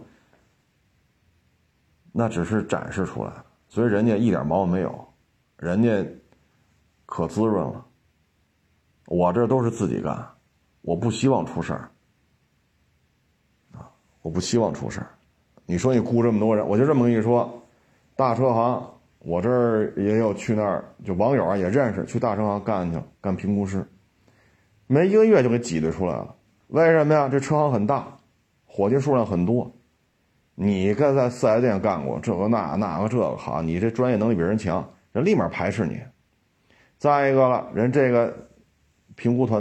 [2.13, 3.33] 那只是展示出来，
[3.67, 5.07] 所以人家一点毛病没有，
[5.57, 6.05] 人家
[7.05, 7.85] 可滋润了。
[9.07, 10.25] 我这都是自己干，
[10.81, 11.91] 我不希望出事儿
[13.73, 13.91] 啊，
[14.21, 15.09] 我不希望出事儿。
[15.65, 17.61] 你说你雇这么多人，我就这么跟你说，
[18.15, 18.93] 大车行。
[19.23, 23.85] 我这儿也有去那儿，就网友啊也认识，去大车行干去了干评估师，
[24.87, 26.35] 没一个月就给挤兑出来了。
[26.67, 27.27] 为什么呀？
[27.27, 28.17] 这车行很大，
[28.65, 29.71] 伙计数量很多。
[30.55, 35.99] 你跟在四 S 店干过这个那那个这个好，你这专业能力比人强，人立马排斥你。
[36.99, 38.47] 再一个了，人这个
[39.15, 39.59] 评估团。